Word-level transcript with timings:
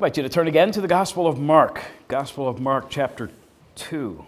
invite 0.00 0.16
you 0.16 0.22
to 0.22 0.30
turn 0.30 0.48
again 0.48 0.72
to 0.72 0.80
the 0.80 0.88
Gospel 0.88 1.26
of 1.26 1.38
Mark, 1.38 1.82
Gospel 2.08 2.48
of 2.48 2.58
Mark, 2.58 2.86
chapter 2.88 3.28
2. 3.74 4.24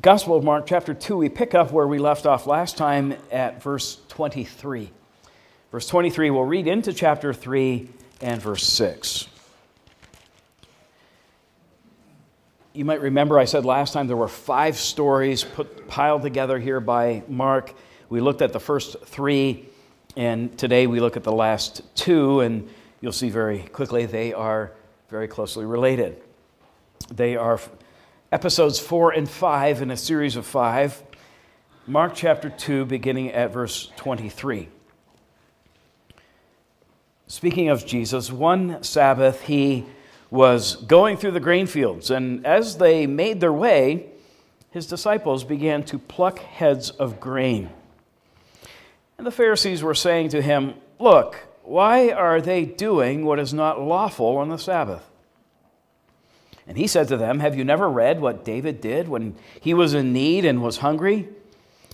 Gospel 0.00 0.36
of 0.36 0.42
Mark, 0.42 0.66
chapter 0.66 0.94
2, 0.94 1.16
we 1.16 1.28
pick 1.28 1.54
up 1.54 1.70
where 1.70 1.86
we 1.86 2.00
left 2.00 2.26
off 2.26 2.48
last 2.48 2.76
time 2.76 3.14
at 3.30 3.62
verse 3.62 4.00
23. 4.08 4.90
Verse 5.70 5.86
23, 5.86 6.30
we'll 6.30 6.42
read 6.42 6.66
into 6.66 6.92
chapter 6.92 7.32
3 7.32 7.88
and 8.20 8.42
verse 8.42 8.64
6. 8.64 9.28
You 12.72 12.84
might 12.84 13.00
remember 13.00 13.38
I 13.38 13.44
said 13.44 13.64
last 13.64 13.92
time 13.92 14.08
there 14.08 14.16
were 14.16 14.26
five 14.26 14.76
stories 14.76 15.44
put, 15.44 15.86
piled 15.86 16.22
together 16.22 16.58
here 16.58 16.80
by 16.80 17.22
Mark. 17.28 17.72
We 18.08 18.20
looked 18.20 18.42
at 18.42 18.52
the 18.52 18.58
first 18.58 18.96
three 19.04 19.68
and 20.16 20.56
today 20.58 20.86
we 20.86 21.00
look 21.00 21.16
at 21.16 21.24
the 21.24 21.32
last 21.32 21.82
two, 21.94 22.40
and 22.40 22.68
you'll 23.00 23.12
see 23.12 23.30
very 23.30 23.60
quickly 23.60 24.06
they 24.06 24.32
are 24.32 24.72
very 25.08 25.28
closely 25.28 25.64
related. 25.64 26.20
They 27.10 27.36
are 27.36 27.60
episodes 28.30 28.78
four 28.78 29.12
and 29.12 29.28
five 29.28 29.82
in 29.82 29.90
a 29.90 29.96
series 29.96 30.36
of 30.36 30.46
five. 30.46 31.02
Mark 31.86 32.12
chapter 32.14 32.48
2, 32.48 32.84
beginning 32.84 33.32
at 33.32 33.52
verse 33.52 33.90
23. 33.96 34.68
Speaking 37.26 37.68
of 37.70 37.86
Jesus, 37.86 38.30
one 38.30 38.82
Sabbath 38.82 39.42
he 39.42 39.86
was 40.30 40.76
going 40.76 41.16
through 41.16 41.32
the 41.32 41.40
grain 41.40 41.66
fields, 41.66 42.10
and 42.10 42.46
as 42.46 42.78
they 42.78 43.06
made 43.06 43.40
their 43.40 43.52
way, 43.52 44.10
his 44.70 44.86
disciples 44.86 45.44
began 45.44 45.82
to 45.84 45.98
pluck 45.98 46.38
heads 46.38 46.90
of 46.90 47.20
grain. 47.20 47.70
And 49.22 49.26
the 49.28 49.30
Pharisees 49.30 49.84
were 49.84 49.94
saying 49.94 50.30
to 50.30 50.42
him, 50.42 50.74
Look, 50.98 51.36
why 51.62 52.10
are 52.10 52.40
they 52.40 52.64
doing 52.64 53.24
what 53.24 53.38
is 53.38 53.54
not 53.54 53.80
lawful 53.80 54.36
on 54.36 54.48
the 54.48 54.56
Sabbath? 54.56 55.08
And 56.66 56.76
he 56.76 56.88
said 56.88 57.06
to 57.06 57.16
them, 57.16 57.38
Have 57.38 57.54
you 57.54 57.62
never 57.62 57.88
read 57.88 58.20
what 58.20 58.44
David 58.44 58.80
did 58.80 59.06
when 59.06 59.36
he 59.60 59.74
was 59.74 59.94
in 59.94 60.12
need 60.12 60.44
and 60.44 60.60
was 60.60 60.78
hungry? 60.78 61.28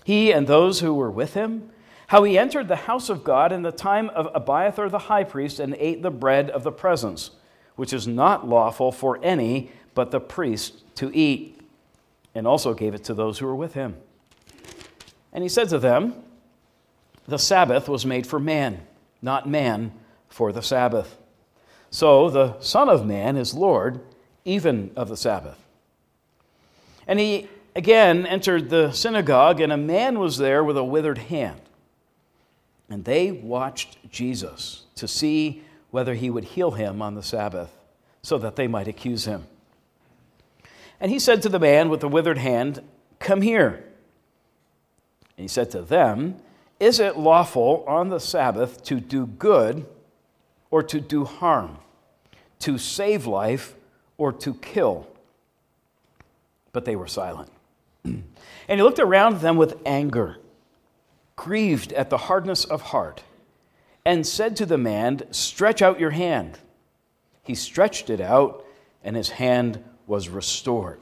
He 0.05 0.33
and 0.33 0.47
those 0.47 0.81
who 0.81 0.95
were 0.95 1.11
with 1.11 1.35
him? 1.35 1.69
How 2.07 2.23
he 2.23 2.39
entered 2.39 2.67
the 2.67 2.77
house 2.77 3.11
of 3.11 3.25
God 3.25 3.53
in 3.53 3.61
the 3.61 3.73
time 3.73 4.09
of 4.09 4.31
Abiathar 4.35 4.89
the 4.89 4.99
high 4.99 5.25
priest 5.25 5.61
and 5.61 5.77
ate 5.79 6.01
the 6.01 6.11
bread 6.11 6.49
of 6.49 6.63
the 6.63 6.73
presence, 6.73 7.33
which 7.77 7.93
is 7.93 8.09
not 8.09 8.49
lawful 8.49 8.91
for 8.91 9.23
any 9.23 9.71
but 9.95 10.13
the 10.13 10.21
priest 10.21 10.83
to 10.95 11.15
eat, 11.15 11.61
and 12.35 12.47
also 12.47 12.73
gave 12.73 12.95
it 12.95 13.05
to 13.05 13.13
those 13.13 13.39
who 13.39 13.45
were 13.45 13.55
with 13.55 13.75
him. 13.75 13.99
And 15.31 15.43
he 15.43 15.51
said 15.51 15.69
to 15.69 15.79
them, 15.79 16.25
the 17.29 17.39
Sabbath 17.39 17.89
was 17.89 18.07
made 18.07 18.27
for 18.27 18.41
man, 18.41 18.81
not 19.21 19.49
man 19.49 19.93
for 20.29 20.51
the 20.51 20.63
Sabbath. 20.63 21.19
So 21.91 22.31
the 22.31 22.59
Son 22.61 22.89
of 22.89 23.07
Man 23.07 23.37
is 23.37 23.55
Lord 23.55 24.01
even 24.45 24.91
of 24.97 25.09
the 25.09 25.17
Sabbath. 25.17 25.63
And 27.07 27.19
he 27.19 27.49
again 27.77 28.27
entered 28.27 28.71
the 28.71 28.93
synagogue, 28.93 29.61
and 29.61 29.73
a 29.73 29.77
man 29.77 30.19
was 30.19 30.39
there 30.39 30.65
with 30.65 30.77
a 30.77 30.85
withered 30.85 31.19
hand. 31.19 31.61
And 32.89 33.05
they 33.05 33.31
watched 33.31 34.11
Jesus 34.11 34.85
to 34.95 35.07
see 35.07 35.63
whether 35.91 36.15
he 36.15 36.31
would 36.31 36.45
heal 36.45 36.73
him 36.73 37.03
on 37.03 37.15
the 37.15 37.23
Sabbath, 37.23 37.71
so 38.23 38.39
that 38.39 38.57
they 38.57 38.67
might 38.67 38.89
accuse 38.89 39.27
him. 39.27 39.47
And 41.01 41.11
he 41.11 41.19
said 41.19 41.43
to 41.43 41.49
the 41.49 41.59
man 41.59 41.91
with 41.91 42.01
the 42.01 42.09
withered 42.09 42.39
hand, 42.39 42.83
Come 43.19 43.43
here. 43.43 43.85
And 45.37 45.45
he 45.45 45.49
said 45.49 45.71
to 45.71 45.83
them, 45.83 46.37
is 46.81 47.01
it 47.01 47.17
lawful 47.17 47.85
on 47.89 48.09
the 48.09 48.21
Sabbath 48.21 48.83
to 48.85 49.01
do 49.01 49.27
good 49.27 49.87
or 50.71 50.83
to 50.85 51.01
do 51.01 51.25
harm, 51.25 51.79
to 52.61 52.79
save 52.79 53.27
life 53.27 53.75
or 54.17 54.33
to 54.33 54.55
kill? 54.55 55.09
But 56.73 56.85
they 56.85 56.95
were 56.95 57.09
silent. 57.09 57.51
and 58.05 58.25
he 58.69 58.83
looked 58.83 59.01
around 59.01 59.41
them 59.41 59.57
with 59.57 59.81
anger, 59.85 60.37
grieved 61.35 61.93
at 61.95 62.11
the 62.11 62.19
hardness 62.19 62.65
of 62.65 62.83
heart, 62.83 63.25
and 64.05 64.27
said 64.27 64.55
to 64.57 64.67
the 64.67 64.79
man, 64.79 65.23
Stretch 65.33 65.83
out 65.83 65.99
your 65.99 66.11
hand. 66.11 66.59
He 67.43 67.55
stretched 67.55 68.09
it 68.09 68.21
out, 68.21 68.65
and 69.03 69.17
his 69.17 69.31
hand 69.31 69.83
was 70.07 70.29
restored 70.29 71.01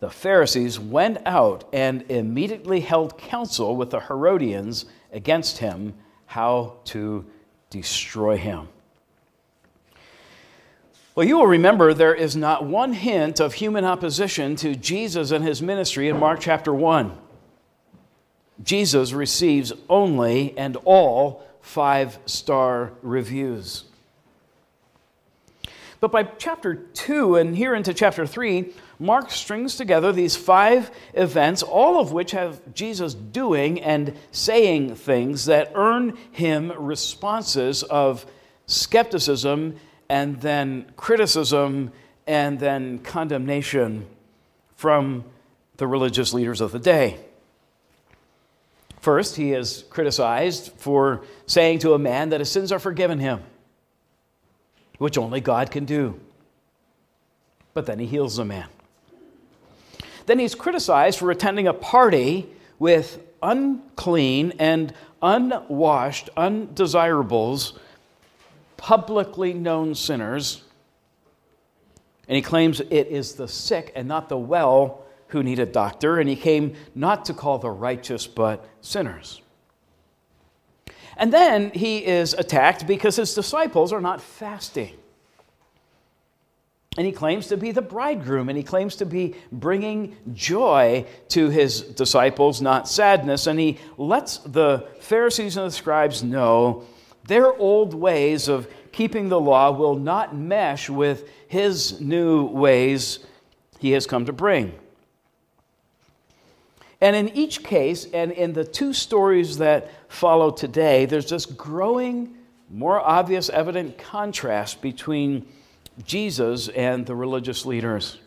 the 0.00 0.10
Pharisees 0.10 0.78
went 0.78 1.18
out 1.24 1.64
and 1.72 2.02
immediately 2.10 2.80
held 2.80 3.16
counsel 3.16 3.76
with 3.76 3.90
the 3.90 4.00
Herodians 4.00 4.86
against 5.12 5.58
him 5.58 5.94
how 6.26 6.76
to 6.86 7.24
destroy 7.70 8.36
him. 8.36 8.68
Well, 11.14 11.26
you 11.26 11.38
will 11.38 11.46
remember 11.46 11.94
there 11.94 12.14
is 12.14 12.34
not 12.34 12.66
one 12.66 12.92
hint 12.92 13.38
of 13.38 13.54
human 13.54 13.84
opposition 13.84 14.56
to 14.56 14.74
Jesus 14.74 15.30
and 15.30 15.44
his 15.44 15.62
ministry 15.62 16.08
in 16.08 16.18
Mark 16.18 16.40
chapter 16.40 16.74
1. 16.74 17.16
Jesus 18.62 19.12
receives 19.12 19.72
only 19.88 20.56
and 20.58 20.76
all 20.84 21.44
five 21.60 22.18
star 22.26 22.92
reviews. 23.02 23.84
But 26.00 26.12
by 26.12 26.24
chapter 26.24 26.74
2 26.74 27.36
and 27.36 27.56
here 27.56 27.74
into 27.74 27.94
chapter 27.94 28.26
3, 28.26 28.72
Mark 28.98 29.30
strings 29.30 29.76
together 29.76 30.12
these 30.12 30.36
five 30.36 30.90
events, 31.14 31.62
all 31.62 32.00
of 32.00 32.12
which 32.12 32.30
have 32.30 32.74
Jesus 32.74 33.14
doing 33.14 33.80
and 33.80 34.16
saying 34.30 34.94
things 34.94 35.46
that 35.46 35.72
earn 35.74 36.16
him 36.30 36.72
responses 36.78 37.82
of 37.84 38.24
skepticism 38.66 39.76
and 40.08 40.40
then 40.40 40.86
criticism 40.96 41.92
and 42.26 42.58
then 42.60 42.98
condemnation 43.00 44.06
from 44.76 45.24
the 45.76 45.86
religious 45.86 46.32
leaders 46.32 46.60
of 46.60 46.72
the 46.72 46.78
day. 46.78 47.18
First, 49.00 49.36
he 49.36 49.52
is 49.52 49.84
criticized 49.90 50.72
for 50.76 51.24
saying 51.46 51.80
to 51.80 51.92
a 51.92 51.98
man 51.98 52.30
that 52.30 52.40
his 52.40 52.50
sins 52.50 52.72
are 52.72 52.78
forgiven 52.78 53.18
him, 53.18 53.42
which 54.98 55.18
only 55.18 55.40
God 55.40 55.70
can 55.70 55.84
do. 55.84 56.18
But 57.74 57.86
then 57.86 57.98
he 57.98 58.06
heals 58.06 58.36
the 58.36 58.44
man. 58.44 58.68
Then 60.26 60.38
he's 60.38 60.54
criticized 60.54 61.18
for 61.18 61.30
attending 61.30 61.66
a 61.66 61.74
party 61.74 62.48
with 62.78 63.20
unclean 63.42 64.54
and 64.58 64.92
unwashed, 65.22 66.30
undesirables, 66.36 67.78
publicly 68.76 69.52
known 69.52 69.94
sinners. 69.94 70.62
And 72.28 72.36
he 72.36 72.42
claims 72.42 72.80
it 72.80 73.08
is 73.08 73.34
the 73.34 73.48
sick 73.48 73.92
and 73.94 74.08
not 74.08 74.28
the 74.28 74.38
well 74.38 75.04
who 75.28 75.42
need 75.42 75.58
a 75.58 75.66
doctor, 75.66 76.20
and 76.20 76.28
he 76.28 76.36
came 76.36 76.74
not 76.94 77.24
to 77.26 77.34
call 77.34 77.58
the 77.58 77.70
righteous, 77.70 78.26
but 78.26 78.66
sinners. 78.80 79.42
And 81.16 81.32
then 81.32 81.70
he 81.70 82.04
is 82.04 82.34
attacked 82.34 82.86
because 82.86 83.16
his 83.16 83.34
disciples 83.34 83.92
are 83.92 84.00
not 84.00 84.20
fasting. 84.20 84.94
And 86.96 87.06
he 87.06 87.12
claims 87.12 87.48
to 87.48 87.56
be 87.56 87.72
the 87.72 87.82
bridegroom, 87.82 88.48
and 88.48 88.56
he 88.56 88.62
claims 88.62 88.94
to 88.96 89.06
be 89.06 89.34
bringing 89.50 90.16
joy 90.32 91.06
to 91.30 91.50
his 91.50 91.80
disciples, 91.80 92.62
not 92.62 92.88
sadness. 92.88 93.48
And 93.48 93.58
he 93.58 93.78
lets 93.98 94.38
the 94.38 94.86
Pharisees 95.00 95.56
and 95.56 95.66
the 95.66 95.72
scribes 95.72 96.22
know 96.22 96.84
their 97.26 97.52
old 97.52 97.94
ways 97.94 98.48
of 98.48 98.68
keeping 98.92 99.28
the 99.28 99.40
law 99.40 99.72
will 99.72 99.96
not 99.96 100.36
mesh 100.36 100.88
with 100.88 101.28
his 101.48 102.00
new 102.00 102.44
ways 102.44 103.18
he 103.80 103.90
has 103.90 104.06
come 104.06 104.26
to 104.26 104.32
bring. 104.32 104.72
And 107.00 107.16
in 107.16 107.28
each 107.30 107.64
case, 107.64 108.06
and 108.14 108.30
in 108.30 108.52
the 108.52 108.64
two 108.64 108.92
stories 108.92 109.58
that 109.58 109.90
follow 110.08 110.50
today, 110.50 111.06
there's 111.06 111.28
this 111.28 111.44
growing, 111.44 112.34
more 112.70 113.00
obvious, 113.00 113.50
evident 113.50 113.98
contrast 113.98 114.80
between 114.80 115.46
Jesus 116.04 116.68
and 116.68 117.06
the 117.06 117.14
religious 117.14 117.64
leaders. 117.64 118.18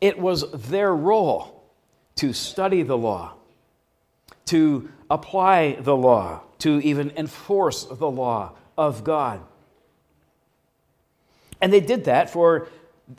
It 0.00 0.18
was 0.18 0.50
their 0.52 0.94
role 0.94 1.64
to 2.16 2.32
study 2.32 2.82
the 2.82 2.96
law, 2.96 3.34
to 4.46 4.90
apply 5.10 5.76
the 5.80 5.96
law, 5.96 6.42
to 6.58 6.80
even 6.80 7.12
enforce 7.16 7.84
the 7.84 8.10
law 8.10 8.52
of 8.76 9.04
God. 9.04 9.40
And 11.60 11.72
they 11.72 11.80
did 11.80 12.04
that 12.04 12.30
for 12.30 12.68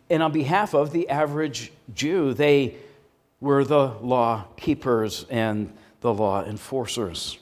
and 0.10 0.24
on 0.24 0.32
behalf 0.32 0.74
of 0.74 0.92
the 0.92 1.10
average 1.10 1.72
Jew. 1.94 2.34
They 2.34 2.76
were 3.40 3.64
the 3.64 3.94
law 4.02 4.46
keepers 4.58 5.26
and 5.30 5.72
the 6.02 6.14
law 6.14 6.44
enforcers. 6.44 7.38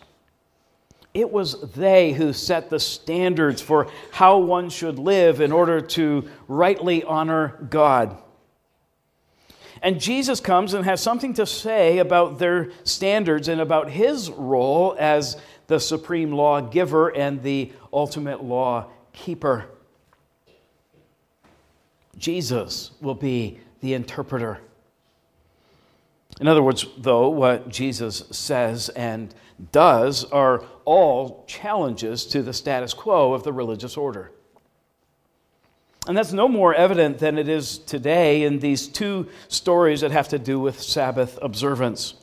It 1.13 1.31
was 1.31 1.61
they 1.73 2.11
who 2.13 2.33
set 2.33 2.69
the 2.69 2.79
standards 2.79 3.61
for 3.61 3.87
how 4.11 4.39
one 4.39 4.69
should 4.69 4.97
live 4.97 5.41
in 5.41 5.51
order 5.51 5.79
to 5.79 6.27
rightly 6.47 7.03
honor 7.03 7.67
God. 7.69 8.17
And 9.83 9.99
Jesus 9.99 10.39
comes 10.39 10.73
and 10.73 10.85
has 10.85 11.01
something 11.01 11.33
to 11.35 11.45
say 11.45 11.99
about 11.99 12.39
their 12.39 12.71
standards 12.83 13.47
and 13.47 13.61
about 13.61 13.91
his 13.91 14.31
role 14.31 14.95
as 14.97 15.37
the 15.67 15.79
supreme 15.79 16.31
law 16.31 16.61
giver 16.61 17.09
and 17.09 17.43
the 17.43 17.71
ultimate 17.91 18.43
law 18.43 18.89
keeper. 19.11 19.65
Jesus 22.17 22.91
will 23.01 23.15
be 23.15 23.59
the 23.81 23.93
interpreter. 23.93 24.59
In 26.39 26.47
other 26.47 26.63
words, 26.63 26.85
though, 26.97 27.29
what 27.29 27.69
Jesus 27.69 28.23
says 28.31 28.89
and 28.89 29.33
does 29.71 30.25
are 30.25 30.63
all 30.85 31.45
challenges 31.47 32.25
to 32.27 32.41
the 32.41 32.53
status 32.53 32.93
quo 32.93 33.33
of 33.33 33.43
the 33.43 33.53
religious 33.53 33.97
order. 33.97 34.31
And 36.07 36.17
that's 36.17 36.33
no 36.33 36.49
more 36.49 36.73
evident 36.73 37.19
than 37.19 37.37
it 37.37 37.47
is 37.47 37.77
today 37.77 38.43
in 38.43 38.59
these 38.59 38.87
two 38.87 39.29
stories 39.47 40.01
that 40.01 40.11
have 40.11 40.27
to 40.29 40.39
do 40.39 40.59
with 40.59 40.81
Sabbath 40.81 41.39
observance. 41.41 42.15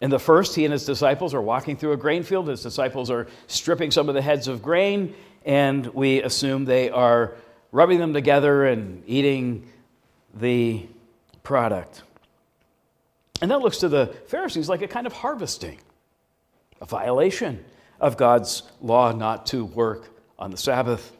In 0.00 0.10
the 0.10 0.18
first, 0.18 0.56
he 0.56 0.64
and 0.64 0.72
his 0.72 0.84
disciples 0.84 1.34
are 1.34 1.42
walking 1.42 1.76
through 1.76 1.92
a 1.92 1.96
grain 1.96 2.22
field. 2.22 2.48
His 2.48 2.62
disciples 2.62 3.10
are 3.10 3.28
stripping 3.46 3.90
some 3.90 4.08
of 4.08 4.14
the 4.14 4.22
heads 4.22 4.48
of 4.48 4.62
grain, 4.62 5.14
and 5.44 5.86
we 5.88 6.22
assume 6.22 6.64
they 6.64 6.90
are 6.90 7.34
rubbing 7.70 7.98
them 7.98 8.14
together 8.14 8.64
and 8.64 9.04
eating 9.06 9.70
the 10.34 10.86
product. 11.42 12.02
And 13.40 13.50
that 13.50 13.60
looks 13.60 13.78
to 13.78 13.88
the 13.88 14.06
Pharisees 14.26 14.68
like 14.68 14.82
a 14.82 14.88
kind 14.88 15.06
of 15.06 15.12
harvesting, 15.12 15.78
a 16.80 16.86
violation 16.86 17.64
of 18.00 18.16
God's 18.16 18.62
law 18.80 19.12
not 19.12 19.46
to 19.46 19.64
work 19.64 20.08
on 20.38 20.50
the 20.50 20.56
Sabbath. 20.56 21.16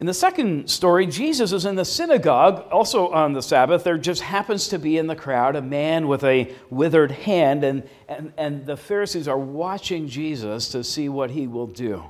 In 0.00 0.06
the 0.06 0.14
second 0.14 0.70
story, 0.70 1.06
Jesus 1.06 1.52
is 1.52 1.66
in 1.66 1.74
the 1.74 1.84
synagogue, 1.84 2.66
also 2.72 3.08
on 3.08 3.34
the 3.34 3.42
Sabbath. 3.42 3.84
There 3.84 3.98
just 3.98 4.22
happens 4.22 4.68
to 4.68 4.78
be 4.78 4.96
in 4.96 5.06
the 5.06 5.14
crowd 5.14 5.56
a 5.56 5.62
man 5.62 6.08
with 6.08 6.24
a 6.24 6.54
withered 6.70 7.10
hand, 7.10 7.64
and, 7.64 7.86
and, 8.08 8.32
and 8.38 8.64
the 8.64 8.78
Pharisees 8.78 9.28
are 9.28 9.38
watching 9.38 10.08
Jesus 10.08 10.70
to 10.70 10.82
see 10.82 11.10
what 11.10 11.30
he 11.30 11.46
will 11.46 11.66
do. 11.66 12.02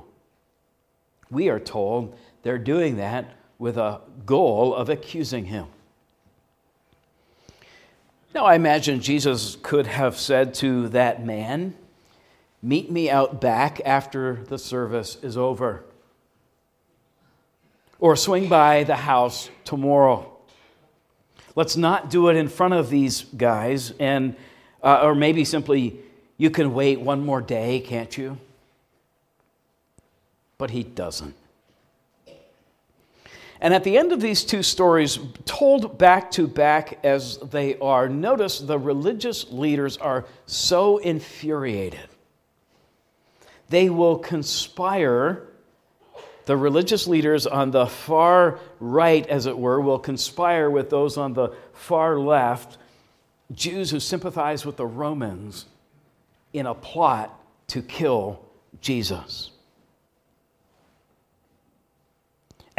We 1.29 1.49
are 1.49 1.59
told 1.59 2.17
they're 2.43 2.57
doing 2.57 2.95
that 2.97 3.35
with 3.59 3.77
a 3.77 3.99
goal 4.25 4.73
of 4.73 4.89
accusing 4.89 5.45
him. 5.45 5.67
Now, 8.33 8.45
I 8.45 8.55
imagine 8.55 9.01
Jesus 9.01 9.57
could 9.61 9.87
have 9.87 10.17
said 10.17 10.53
to 10.55 10.87
that 10.89 11.25
man, 11.25 11.75
Meet 12.63 12.91
me 12.91 13.09
out 13.09 13.41
back 13.41 13.81
after 13.83 14.43
the 14.45 14.59
service 14.59 15.17
is 15.23 15.35
over 15.35 15.83
or 17.99 18.15
swing 18.15 18.47
by 18.47 18.83
the 18.83 18.95
house 18.95 19.49
tomorrow. 19.63 20.31
Let's 21.55 21.75
not 21.75 22.09
do 22.09 22.29
it 22.29 22.35
in 22.35 22.47
front 22.47 22.73
of 22.73 22.89
these 22.89 23.23
guys, 23.23 23.93
and, 23.99 24.35
uh, 24.83 25.01
or 25.03 25.15
maybe 25.15 25.43
simply, 25.43 25.99
you 26.37 26.49
can 26.49 26.73
wait 26.73 26.99
one 26.99 27.25
more 27.25 27.41
day, 27.41 27.79
can't 27.79 28.17
you? 28.17 28.37
But 30.57 30.71
he 30.71 30.83
doesn't. 30.83 31.35
And 33.61 33.75
at 33.75 33.83
the 33.83 33.95
end 33.95 34.11
of 34.11 34.19
these 34.19 34.43
two 34.43 34.63
stories, 34.63 35.19
told 35.45 35.99
back 35.99 36.31
to 36.31 36.47
back 36.47 36.99
as 37.03 37.37
they 37.37 37.77
are, 37.77 38.09
notice 38.09 38.57
the 38.57 38.79
religious 38.79 39.51
leaders 39.51 39.97
are 39.97 40.25
so 40.47 40.97
infuriated. 40.97 42.09
They 43.69 43.91
will 43.91 44.17
conspire 44.17 45.47
the 46.45 46.57
religious 46.57 47.05
leaders 47.05 47.45
on 47.45 47.69
the 47.69 47.85
far 47.85 48.59
right, 48.79 49.25
as 49.27 49.45
it 49.45 49.57
were, 49.57 49.79
will 49.79 49.99
conspire 49.99 50.69
with 50.71 50.89
those 50.89 51.15
on 51.15 51.33
the 51.33 51.49
far 51.73 52.17
left, 52.17 52.79
Jews 53.51 53.91
who 53.91 53.99
sympathize 53.99 54.65
with 54.65 54.75
the 54.75 54.87
Romans, 54.87 55.67
in 56.51 56.65
a 56.65 56.73
plot 56.73 57.39
to 57.67 57.83
kill 57.83 58.43
Jesus. 58.81 59.50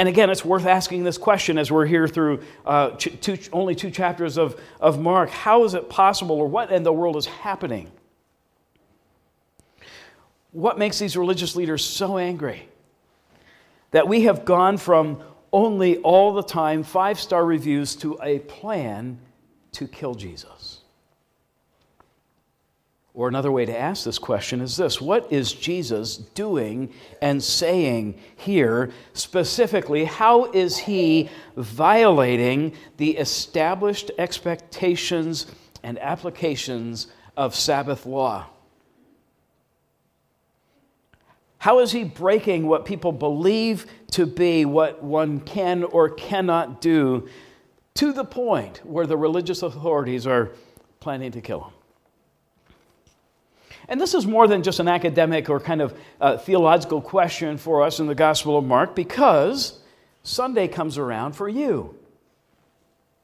And 0.02 0.08
again, 0.08 0.30
it's 0.30 0.44
worth 0.44 0.66
asking 0.66 1.04
this 1.04 1.16
question 1.16 1.58
as 1.58 1.70
we're 1.70 1.86
here 1.86 2.08
through 2.08 2.42
uh, 2.66 2.90
two, 2.98 3.38
only 3.52 3.76
two 3.76 3.92
chapters 3.92 4.36
of, 4.36 4.60
of 4.80 5.00
Mark. 5.00 5.30
How 5.30 5.62
is 5.62 5.74
it 5.74 5.88
possible, 5.88 6.34
or 6.36 6.48
what 6.48 6.72
in 6.72 6.82
the 6.82 6.92
world 6.92 7.16
is 7.16 7.26
happening? 7.26 7.88
What 10.50 10.76
makes 10.76 10.98
these 10.98 11.16
religious 11.16 11.54
leaders 11.54 11.84
so 11.84 12.18
angry? 12.18 12.68
that 13.92 14.08
we 14.08 14.22
have 14.22 14.44
gone 14.44 14.76
from 14.76 15.22
only 15.52 15.98
all 15.98 16.32
the 16.32 16.42
time 16.42 16.82
five 16.82 17.20
star 17.20 17.44
reviews 17.44 17.94
to 17.94 18.18
a 18.22 18.40
plan 18.40 19.18
to 19.70 19.86
kill 19.86 20.14
Jesus. 20.14 20.80
Or 23.14 23.28
another 23.28 23.52
way 23.52 23.66
to 23.66 23.78
ask 23.78 24.04
this 24.04 24.18
question 24.18 24.60
is 24.62 24.76
this 24.76 25.00
What 25.00 25.30
is 25.32 25.52
Jesus 25.52 26.16
doing 26.16 26.92
and 27.20 27.42
saying 27.42 28.18
here 28.36 28.90
specifically? 29.12 30.04
How 30.04 30.50
is 30.52 30.78
he 30.78 31.28
violating 31.56 32.72
the 32.96 33.16
established 33.18 34.10
expectations 34.18 35.46
and 35.82 35.98
applications 35.98 37.08
of 37.36 37.54
Sabbath 37.54 38.06
law? 38.06 38.46
How 41.58 41.78
is 41.78 41.92
he 41.92 42.02
breaking 42.02 42.66
what 42.66 42.84
people 42.84 43.12
believe 43.12 43.86
to 44.12 44.26
be 44.26 44.64
what 44.64 45.04
one 45.04 45.38
can 45.40 45.84
or 45.84 46.08
cannot 46.08 46.80
do 46.80 47.28
to 47.94 48.12
the 48.12 48.24
point 48.24 48.80
where 48.84 49.06
the 49.06 49.16
religious 49.16 49.62
authorities 49.62 50.26
are 50.26 50.50
planning 50.98 51.30
to 51.32 51.40
kill 51.40 51.60
him? 51.60 51.72
And 53.88 54.00
this 54.00 54.14
is 54.14 54.26
more 54.26 54.46
than 54.46 54.62
just 54.62 54.80
an 54.80 54.88
academic 54.88 55.50
or 55.50 55.60
kind 55.60 55.80
of 55.80 55.98
uh, 56.20 56.36
theological 56.36 57.00
question 57.00 57.58
for 57.58 57.82
us 57.82 58.00
in 58.00 58.06
the 58.06 58.14
Gospel 58.14 58.56
of 58.56 58.64
Mark 58.64 58.94
because 58.94 59.80
Sunday 60.22 60.68
comes 60.68 60.98
around 60.98 61.32
for 61.32 61.48
you 61.48 61.96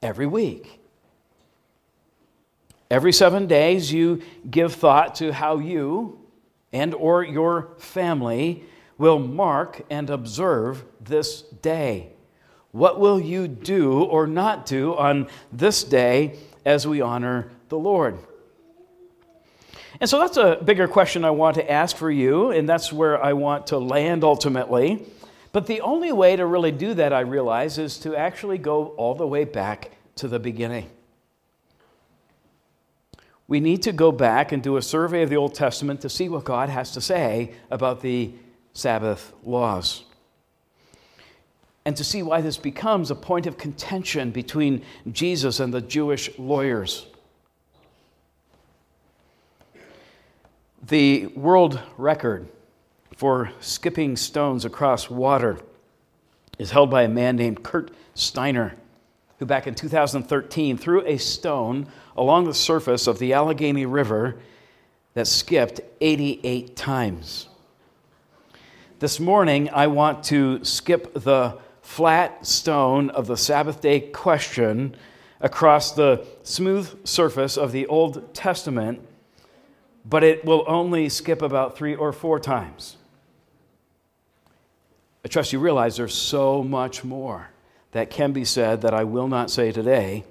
every 0.02 0.26
week. 0.26 0.81
Every 2.90 3.12
seven 3.12 3.46
days, 3.46 3.93
you 3.93 4.22
give 4.50 4.75
thought 4.75 5.16
to 5.16 5.32
how 5.32 5.58
you 5.58 6.19
and 6.72 6.94
or 6.94 7.22
your 7.22 7.69
family 7.78 8.64
will 8.96 9.19
mark 9.19 9.82
and 9.90 10.11
observe 10.11 10.84
this 11.00 11.43
day. 11.43 12.12
What 12.72 12.99
will 12.99 13.20
you 13.20 13.46
do 13.49 14.02
or 14.02 14.26
not 14.26 14.66
do 14.66 14.96
on 14.96 15.28
this 15.52 15.84
day 15.84 16.38
as 16.64 16.87
we 16.87 17.00
honor 17.00 17.50
the 17.69 17.78
Lord? 17.78 18.19
And 20.00 20.09
so 20.09 20.21
that's 20.21 20.37
a 20.37 20.61
bigger 20.65 20.87
question 20.87 21.25
I 21.25 21.31
want 21.31 21.56
to 21.56 21.71
ask 21.71 21.97
for 21.97 22.11
you, 22.11 22.50
and 22.50 22.69
that's 22.69 22.93
where 22.93 23.23
I 23.23 23.33
want 23.33 23.69
to 23.69 23.79
land 23.79 24.23
ultimately. 24.23 25.05
But 25.52 25.67
the 25.67 25.81
only 25.81 26.12
way 26.12 26.37
to 26.37 26.47
really 26.47 26.73
do 26.73 26.95
that, 26.95 27.12
I 27.12 27.21
realize, 27.21 27.78
is 27.78 27.99
to 27.99 28.14
actually 28.14 28.59
go 28.59 28.88
all 28.88 29.14
the 29.14 29.26
way 29.26 29.45
back 29.45 29.93
to 30.17 30.28
the 30.28 30.38
beginning 30.38 30.90
we 33.49 33.61
need 33.61 33.83
to 33.83 33.93
go 33.93 34.12
back 34.12 34.52
and 34.52 34.62
do 34.62 34.76
a 34.76 34.83
survey 34.83 35.23
of 35.23 35.31
the 35.31 35.37
Old 35.37 35.55
Testament 35.55 36.02
to 36.02 36.11
see 36.11 36.28
what 36.28 36.45
God 36.45 36.69
has 36.69 36.93
to 36.93 37.00
say 37.00 37.55
about 37.71 38.02
the 38.02 38.31
Sabbath 38.75 39.33
laws. 39.43 40.05
And 41.87 41.97
to 41.97 42.05
see 42.05 42.23
why 42.23 42.43
this 42.43 42.59
becomes 42.59 43.11
a 43.11 43.14
point 43.14 43.47
of 43.47 43.57
contention 43.57 44.31
between 44.31 44.83
Jesus 45.11 45.59
and 45.59 45.73
the 45.73 45.81
Jewish 45.81 46.38
lawyers. 46.38 47.07
The 50.87 51.26
world 51.28 51.80
record 51.97 52.49
for 53.16 53.50
skipping 53.58 54.16
stones 54.16 54.64
across 54.64 55.11
water 55.11 55.58
is 56.56 56.70
held 56.70 56.88
by 56.88 57.02
a 57.02 57.08
man 57.08 57.35
named 57.35 57.64
Kurt 57.64 57.90
Steiner, 58.14 58.76
who 59.38 59.44
back 59.44 59.66
in 59.66 59.75
2013 59.75 60.78
threw 60.78 61.04
a 61.04 61.18
stone 61.18 61.88
along 62.16 62.44
the 62.44 62.54
surface 62.54 63.08
of 63.08 63.18
the 63.18 63.32
Allegheny 63.32 63.87
River 63.87 64.38
that 65.14 65.26
skipped 65.26 65.80
88 66.00 66.76
times. 66.76 67.49
This 69.00 69.18
morning, 69.18 69.70
I 69.70 69.88
want 69.88 70.23
to 70.25 70.64
skip 70.64 71.12
the 71.12 71.58
flat 71.82 72.47
stone 72.47 73.11
of 73.11 73.26
the 73.26 73.37
Sabbath 73.37 73.80
day 73.80 73.99
question 73.99 74.94
across 75.40 75.90
the 75.90 76.25
smooth 76.44 77.04
surface 77.04 77.56
of 77.56 77.73
the 77.73 77.87
Old 77.88 78.32
Testament, 78.32 79.04
but 80.05 80.25
it 80.25 80.45
will 80.45 80.64
only 80.67 81.09
skip 81.09 81.43
about 81.43 81.76
three 81.76 81.95
or 81.95 82.12
four 82.12 82.40
times. 82.40 82.97
I 85.25 85.28
trust 85.28 85.52
you 85.52 85.59
realize 85.59 85.97
there's 85.97 86.14
so 86.14 86.62
much 86.62 87.05
more 87.05 87.50
that 87.93 88.11
can 88.11 88.33
be 88.33 88.45
said 88.45 88.83
that 88.83 88.95
I 88.95 89.05
will 89.05 89.28
not 89.28 89.50
say 89.50 89.73
today 89.73 90.25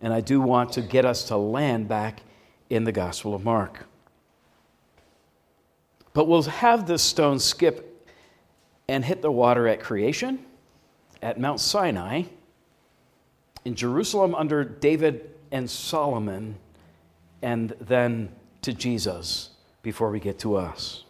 and 0.00 0.12
I 0.12 0.20
do 0.20 0.40
want 0.40 0.72
to 0.72 0.82
get 0.82 1.04
us 1.04 1.24
to 1.28 1.36
land 1.36 1.88
back 1.88 2.22
in 2.70 2.84
the 2.84 2.92
Gospel 2.92 3.34
of 3.34 3.44
Mark. 3.44 3.86
But 6.12 6.28
we'll 6.28 6.42
have 6.42 6.86
this 6.86 7.02
stone 7.02 7.38
skip 7.38 8.08
and 8.88 9.04
hit 9.04 9.22
the 9.22 9.32
water 9.32 9.66
at 9.68 9.80
creation, 9.80 10.44
at 11.22 11.40
Mount 11.40 11.60
Sinai, 11.60 12.22
in 13.64 13.74
Jerusalem 13.74 14.34
under 14.34 14.64
David 14.64 15.30
and 15.50 15.68
Solomon, 15.68 16.56
and 17.42 17.74
then 17.80 18.30
to 18.66 18.72
Jesus 18.72 19.50
before 19.82 20.10
we 20.10 20.20
get 20.20 20.38
to 20.40 20.56
us. 20.56 21.04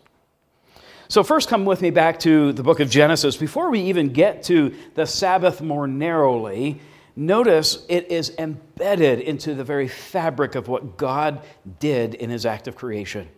So, 1.09 1.23
first, 1.23 1.49
come 1.49 1.65
with 1.65 1.83
me 1.83 1.91
back 1.91 2.19
to 2.21 2.53
the 2.53 2.63
book 2.63 2.81
of 2.81 2.91
Genesis. 2.91 3.37
Before 3.37 3.71
we 3.71 3.81
even 3.81 4.13
get 4.13 4.43
to 4.45 4.75
the 4.95 5.07
Sabbath 5.07 5.61
more 5.61 5.87
narrowly, 5.87 6.81
notice 7.15 7.87
it 7.89 8.11
is 8.11 8.35
embedded 8.39 9.21
into 9.21 9.55
the 9.55 9.65
very 9.65 9.89
fabric 9.89 10.55
of 10.55 10.69
what 10.69 10.97
God 10.97 11.43
did 11.79 12.15
in 12.15 12.29
his 12.29 12.45
act 12.45 12.69
of 12.69 12.77
creation. 12.77 13.29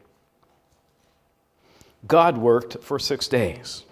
God 2.07 2.39
worked 2.39 2.83
for 2.83 2.99
six 2.99 3.29
days, 3.29 3.85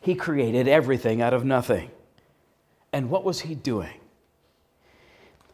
he 0.00 0.14
created 0.14 0.68
everything 0.68 1.20
out 1.20 1.34
of 1.34 1.44
nothing. 1.44 1.90
And 2.92 3.10
what 3.10 3.24
was 3.24 3.40
he 3.40 3.54
doing? 3.54 3.98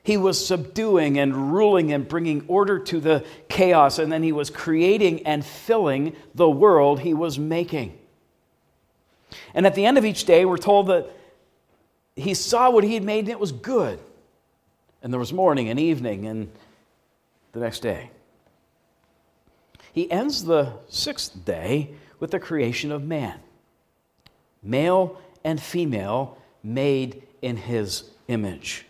He 0.02 0.16
was 0.16 0.44
subduing 0.44 1.18
and 1.18 1.52
ruling 1.52 1.92
and 1.92 2.08
bringing 2.08 2.44
order 2.48 2.78
to 2.80 3.00
the 3.00 3.24
chaos, 3.48 3.98
and 3.98 4.10
then 4.10 4.22
he 4.22 4.32
was 4.32 4.50
creating 4.50 5.26
and 5.26 5.44
filling 5.44 6.16
the 6.34 6.50
world 6.50 7.00
he 7.00 7.14
was 7.14 7.38
making. 7.38 7.98
And 9.54 9.64
at 9.66 9.74
the 9.74 9.86
end 9.86 9.98
of 9.98 10.04
each 10.04 10.24
day, 10.24 10.44
we're 10.44 10.58
told 10.58 10.88
that 10.88 11.08
he 12.16 12.34
saw 12.34 12.70
what 12.70 12.84
he 12.84 12.94
had 12.94 13.04
made 13.04 13.20
and 13.20 13.28
it 13.30 13.40
was 13.40 13.52
good. 13.52 13.98
And 15.02 15.12
there 15.12 15.20
was 15.20 15.32
morning 15.32 15.68
and 15.68 15.78
evening 15.80 16.26
and 16.26 16.50
the 17.52 17.60
next 17.60 17.80
day. 17.80 18.10
He 19.92 20.10
ends 20.10 20.44
the 20.44 20.72
sixth 20.88 21.44
day 21.44 21.90
with 22.18 22.30
the 22.30 22.40
creation 22.40 22.92
of 22.92 23.04
man, 23.04 23.38
male 24.62 25.20
and 25.44 25.60
female, 25.60 26.38
made 26.62 27.22
in 27.42 27.56
his 27.56 28.04
image. 28.28 28.86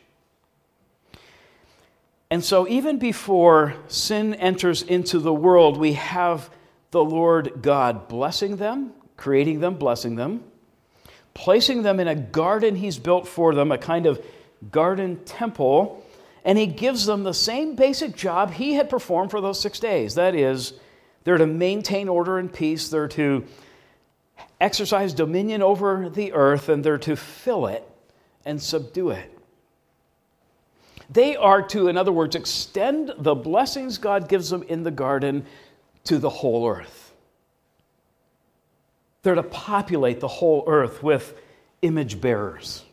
And 2.32 2.42
so, 2.42 2.66
even 2.66 2.96
before 2.96 3.74
sin 3.88 4.32
enters 4.36 4.80
into 4.80 5.18
the 5.18 5.34
world, 5.34 5.76
we 5.76 5.92
have 5.92 6.48
the 6.90 7.04
Lord 7.04 7.60
God 7.60 8.08
blessing 8.08 8.56
them, 8.56 8.94
creating 9.18 9.60
them, 9.60 9.74
blessing 9.74 10.16
them, 10.16 10.42
placing 11.34 11.82
them 11.82 12.00
in 12.00 12.08
a 12.08 12.14
garden 12.14 12.74
He's 12.74 12.98
built 12.98 13.28
for 13.28 13.54
them, 13.54 13.70
a 13.70 13.76
kind 13.76 14.06
of 14.06 14.24
garden 14.70 15.22
temple, 15.26 16.02
and 16.42 16.56
He 16.56 16.66
gives 16.66 17.04
them 17.04 17.22
the 17.22 17.34
same 17.34 17.76
basic 17.76 18.16
job 18.16 18.50
He 18.52 18.72
had 18.72 18.88
performed 18.88 19.30
for 19.30 19.42
those 19.42 19.60
six 19.60 19.78
days. 19.78 20.14
That 20.14 20.34
is, 20.34 20.72
they're 21.24 21.36
to 21.36 21.46
maintain 21.46 22.08
order 22.08 22.38
and 22.38 22.50
peace, 22.50 22.88
they're 22.88 23.08
to 23.08 23.44
exercise 24.58 25.12
dominion 25.12 25.60
over 25.60 26.08
the 26.08 26.32
earth, 26.32 26.70
and 26.70 26.82
they're 26.82 26.96
to 26.96 27.14
fill 27.14 27.66
it 27.66 27.86
and 28.46 28.62
subdue 28.62 29.10
it. 29.10 29.31
They 31.10 31.36
are 31.36 31.62
to, 31.68 31.88
in 31.88 31.96
other 31.96 32.12
words, 32.12 32.36
extend 32.36 33.12
the 33.18 33.34
blessings 33.34 33.98
God 33.98 34.28
gives 34.28 34.50
them 34.50 34.62
in 34.64 34.82
the 34.82 34.90
garden 34.90 35.46
to 36.04 36.18
the 36.18 36.30
whole 36.30 36.68
earth. 36.68 37.12
They're 39.22 39.34
to 39.34 39.42
populate 39.42 40.20
the 40.20 40.28
whole 40.28 40.64
earth 40.66 41.02
with 41.02 41.38
image 41.80 42.20
bearers, 42.20 42.84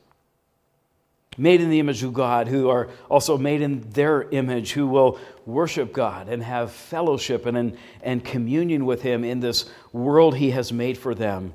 made 1.38 1.62
in 1.62 1.70
the 1.70 1.80
image 1.80 2.04
of 2.04 2.14
God, 2.14 2.48
who 2.48 2.70
are 2.70 2.90
also 3.10 3.38
made 3.38 3.62
in 3.62 3.82
their 3.92 4.30
image, 4.30 4.74
who 4.74 4.88
will 4.88 5.20
worship 5.46 5.92
God 5.92 6.30
and 6.30 6.44
have 6.44 6.72
fellowship 6.72 7.46
and, 7.46 7.78
and, 8.04 8.24
communion 8.24 8.86
with 8.86 9.02
Him 9.02 9.24
in 9.24 9.40
this 9.40 9.70
world 9.92 10.36
He 10.36 10.52
has 10.52 10.72
made 10.72 10.98
for 10.98 11.16
them 11.16 11.54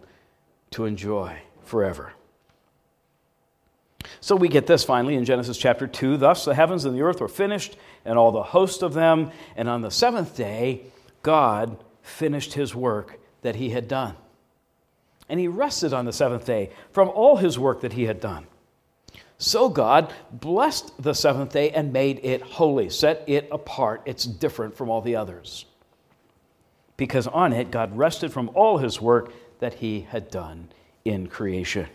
to 0.72 0.86
enjoy 0.86 1.38
forever. 1.62 2.12
So 4.20 4.36
we 4.36 4.48
get 4.48 4.66
this 4.66 4.84
finally 4.84 5.14
in 5.14 5.24
Genesis 5.24 5.56
chapter 5.56 5.86
2. 5.86 6.16
Thus 6.16 6.44
the 6.44 6.54
heavens 6.54 6.84
and 6.84 6.94
the 6.94 7.02
earth 7.02 7.20
were 7.20 7.28
finished, 7.28 7.76
and 8.04 8.18
all 8.18 8.32
the 8.32 8.42
host 8.42 8.82
of 8.82 8.94
them. 8.94 9.30
And 9.56 9.68
on 9.68 9.82
the 9.82 9.90
seventh 9.90 10.36
day, 10.36 10.82
God 11.22 11.82
finished 12.02 12.54
his 12.54 12.74
work 12.74 13.18
that 13.42 13.56
he 13.56 13.70
had 13.70 13.88
done. 13.88 14.14
And 15.28 15.40
he 15.40 15.48
rested 15.48 15.92
on 15.92 16.04
the 16.04 16.12
seventh 16.12 16.44
day 16.44 16.70
from 16.92 17.08
all 17.08 17.36
his 17.36 17.58
work 17.58 17.80
that 17.80 17.94
he 17.94 18.04
had 18.04 18.20
done. 18.20 18.46
So 19.38 19.68
God 19.68 20.12
blessed 20.30 21.02
the 21.02 21.14
seventh 21.14 21.52
day 21.52 21.70
and 21.70 21.92
made 21.92 22.20
it 22.22 22.42
holy, 22.42 22.88
set 22.90 23.24
it 23.26 23.48
apart. 23.50 24.02
It's 24.04 24.24
different 24.24 24.76
from 24.76 24.88
all 24.90 25.00
the 25.00 25.16
others. 25.16 25.66
Because 26.96 27.26
on 27.26 27.52
it, 27.52 27.70
God 27.70 27.96
rested 27.96 28.32
from 28.32 28.50
all 28.54 28.78
his 28.78 29.00
work 29.00 29.32
that 29.58 29.74
he 29.74 30.02
had 30.02 30.30
done 30.30 30.68
in 31.04 31.26
creation. 31.26 31.88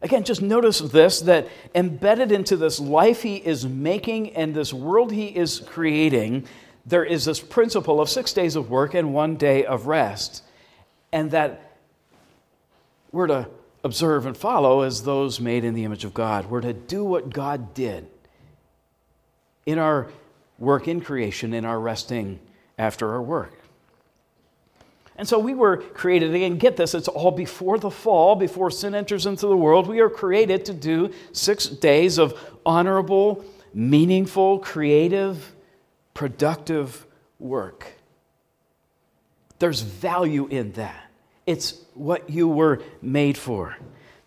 Again, 0.00 0.24
just 0.24 0.42
notice 0.42 0.78
this 0.78 1.20
that 1.22 1.48
embedded 1.74 2.30
into 2.30 2.56
this 2.56 2.78
life 2.78 3.22
he 3.22 3.36
is 3.36 3.66
making 3.66 4.36
and 4.36 4.54
this 4.54 4.72
world 4.72 5.12
he 5.12 5.26
is 5.26 5.60
creating, 5.66 6.46
there 6.86 7.04
is 7.04 7.24
this 7.24 7.40
principle 7.40 8.00
of 8.00 8.08
six 8.08 8.32
days 8.32 8.54
of 8.54 8.70
work 8.70 8.94
and 8.94 9.12
one 9.12 9.36
day 9.36 9.64
of 9.64 9.86
rest. 9.86 10.44
And 11.12 11.32
that 11.32 11.76
we're 13.10 13.26
to 13.26 13.48
observe 13.82 14.26
and 14.26 14.36
follow 14.36 14.82
as 14.82 15.02
those 15.02 15.40
made 15.40 15.64
in 15.64 15.74
the 15.74 15.84
image 15.84 16.04
of 16.04 16.14
God. 16.14 16.46
We're 16.46 16.60
to 16.60 16.72
do 16.72 17.04
what 17.04 17.30
God 17.30 17.74
did 17.74 18.06
in 19.66 19.78
our 19.78 20.08
work 20.58 20.88
in 20.88 21.00
creation, 21.00 21.54
in 21.54 21.64
our 21.64 21.78
resting 21.80 22.38
after 22.78 23.12
our 23.12 23.22
work. 23.22 23.57
And 25.18 25.28
so 25.28 25.36
we 25.40 25.52
were 25.52 25.78
created, 25.78 26.32
again, 26.32 26.58
get 26.58 26.76
this, 26.76 26.94
it's 26.94 27.08
all 27.08 27.32
before 27.32 27.76
the 27.78 27.90
fall, 27.90 28.36
before 28.36 28.70
sin 28.70 28.94
enters 28.94 29.26
into 29.26 29.48
the 29.48 29.56
world. 29.56 29.88
We 29.88 29.98
are 29.98 30.08
created 30.08 30.64
to 30.66 30.72
do 30.72 31.12
six 31.32 31.66
days 31.66 32.18
of 32.18 32.38
honorable, 32.64 33.44
meaningful, 33.74 34.60
creative, 34.60 35.54
productive 36.14 37.04
work. 37.40 37.92
There's 39.58 39.80
value 39.80 40.46
in 40.46 40.70
that. 40.72 41.10
It's 41.46 41.74
what 41.94 42.30
you 42.30 42.46
were 42.46 42.80
made 43.02 43.36
for 43.36 43.76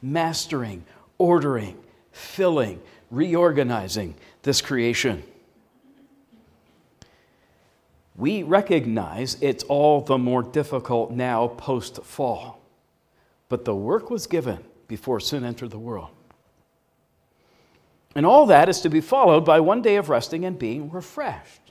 mastering, 0.02 0.84
ordering, 1.18 1.78
filling, 2.12 2.82
reorganizing 3.12 4.16
this 4.42 4.62
creation 4.62 5.24
we 8.16 8.44
recognize 8.44 9.38
it's 9.42 9.64
all 9.64 10.02
the 10.02 10.18
more 10.18 10.44
difficult 10.44 11.12
now 11.12 11.48
post 11.48 12.04
fall. 12.04 12.62
But 13.50 13.66
the 13.66 13.76
work 13.76 14.10
was 14.10 14.28
given 14.28 14.60
before 14.88 15.20
sin 15.20 15.44
entered 15.44 15.72
the 15.72 15.80
world. 15.80 16.10
And 18.16 18.26
all 18.26 18.46
that 18.48 18.68
is 18.68 18.82
to 18.82 18.90
be 18.90 19.02
followed 19.02 19.46
by 19.46 19.60
one 19.60 19.82
day 19.82 19.96
of 19.96 20.10
resting 20.10 20.44
and 20.46 20.60
being 20.60 20.90
refreshed. 20.92 21.62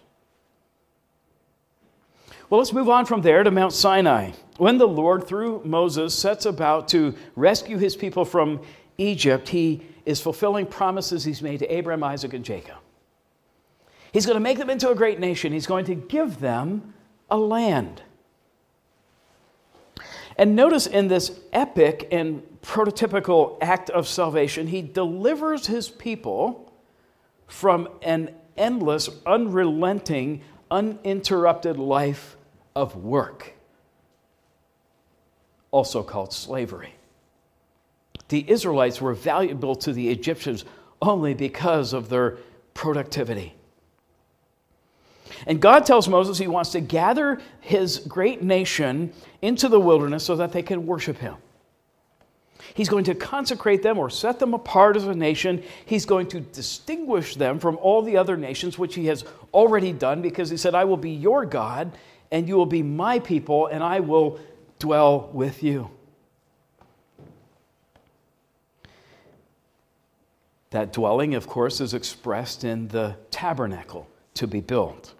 Well, 2.48 2.58
let's 2.58 2.72
move 2.72 2.88
on 2.88 3.06
from 3.06 3.22
there 3.22 3.42
to 3.44 3.50
Mount 3.50 3.72
Sinai. 3.72 4.32
When 4.56 4.78
the 4.78 4.88
Lord, 4.88 5.24
through 5.24 5.62
Moses, 5.64 6.18
sets 6.18 6.46
about 6.46 6.88
to 6.88 7.14
rescue 7.36 7.78
his 7.78 7.94
people 7.94 8.24
from 8.24 8.60
Egypt, 8.98 9.50
he 9.50 9.82
is 10.04 10.20
fulfilling 10.20 10.66
promises 10.66 11.24
he's 11.24 11.42
made 11.42 11.60
to 11.60 11.72
Abraham, 11.72 12.02
Isaac, 12.02 12.34
and 12.34 12.44
Jacob. 12.44 12.76
He's 14.12 14.26
going 14.26 14.36
to 14.36 14.40
make 14.40 14.58
them 14.58 14.70
into 14.70 14.90
a 14.90 14.94
great 14.94 15.20
nation. 15.20 15.52
He's 15.52 15.66
going 15.66 15.84
to 15.86 15.94
give 15.94 16.40
them 16.40 16.94
a 17.30 17.36
land. 17.36 18.02
And 20.36 20.56
notice 20.56 20.86
in 20.86 21.08
this 21.08 21.38
epic 21.52 22.08
and 22.10 22.42
prototypical 22.62 23.58
act 23.60 23.90
of 23.90 24.08
salvation, 24.08 24.66
he 24.66 24.82
delivers 24.82 25.66
his 25.66 25.88
people 25.88 26.72
from 27.46 27.88
an 28.02 28.34
endless, 28.56 29.08
unrelenting, 29.26 30.42
uninterrupted 30.70 31.76
life 31.76 32.36
of 32.74 32.96
work, 32.96 33.54
also 35.70 36.02
called 36.02 36.32
slavery. 36.32 36.94
The 38.28 38.48
Israelites 38.48 39.00
were 39.00 39.14
valuable 39.14 39.74
to 39.76 39.92
the 39.92 40.08
Egyptians 40.08 40.64
only 41.02 41.34
because 41.34 41.92
of 41.92 42.08
their 42.08 42.38
productivity. 42.74 43.54
And 45.46 45.60
God 45.60 45.86
tells 45.86 46.08
Moses 46.08 46.38
he 46.38 46.46
wants 46.46 46.70
to 46.70 46.80
gather 46.80 47.40
his 47.60 47.98
great 47.98 48.42
nation 48.42 49.12
into 49.42 49.68
the 49.68 49.80
wilderness 49.80 50.24
so 50.24 50.36
that 50.36 50.52
they 50.52 50.62
can 50.62 50.86
worship 50.86 51.18
him. 51.18 51.36
He's 52.74 52.88
going 52.88 53.04
to 53.04 53.14
consecrate 53.14 53.82
them 53.82 53.98
or 53.98 54.10
set 54.10 54.38
them 54.38 54.54
apart 54.54 54.96
as 54.96 55.04
a 55.04 55.14
nation. 55.14 55.62
He's 55.86 56.06
going 56.06 56.28
to 56.28 56.40
distinguish 56.40 57.36
them 57.36 57.58
from 57.58 57.76
all 57.78 58.02
the 58.02 58.16
other 58.16 58.36
nations, 58.36 58.78
which 58.78 58.94
he 58.94 59.06
has 59.06 59.24
already 59.52 59.92
done 59.92 60.22
because 60.22 60.50
he 60.50 60.56
said, 60.56 60.74
I 60.74 60.84
will 60.84 60.96
be 60.96 61.10
your 61.10 61.44
God 61.44 61.90
and 62.30 62.46
you 62.46 62.56
will 62.56 62.66
be 62.66 62.82
my 62.82 63.18
people 63.18 63.66
and 63.66 63.82
I 63.82 64.00
will 64.00 64.38
dwell 64.78 65.30
with 65.32 65.62
you. 65.62 65.90
That 70.70 70.92
dwelling, 70.92 71.34
of 71.34 71.48
course, 71.48 71.80
is 71.80 71.94
expressed 71.94 72.62
in 72.62 72.88
the 72.88 73.16
tabernacle 73.32 74.06
to 74.34 74.46
be 74.46 74.60
built 74.60 75.14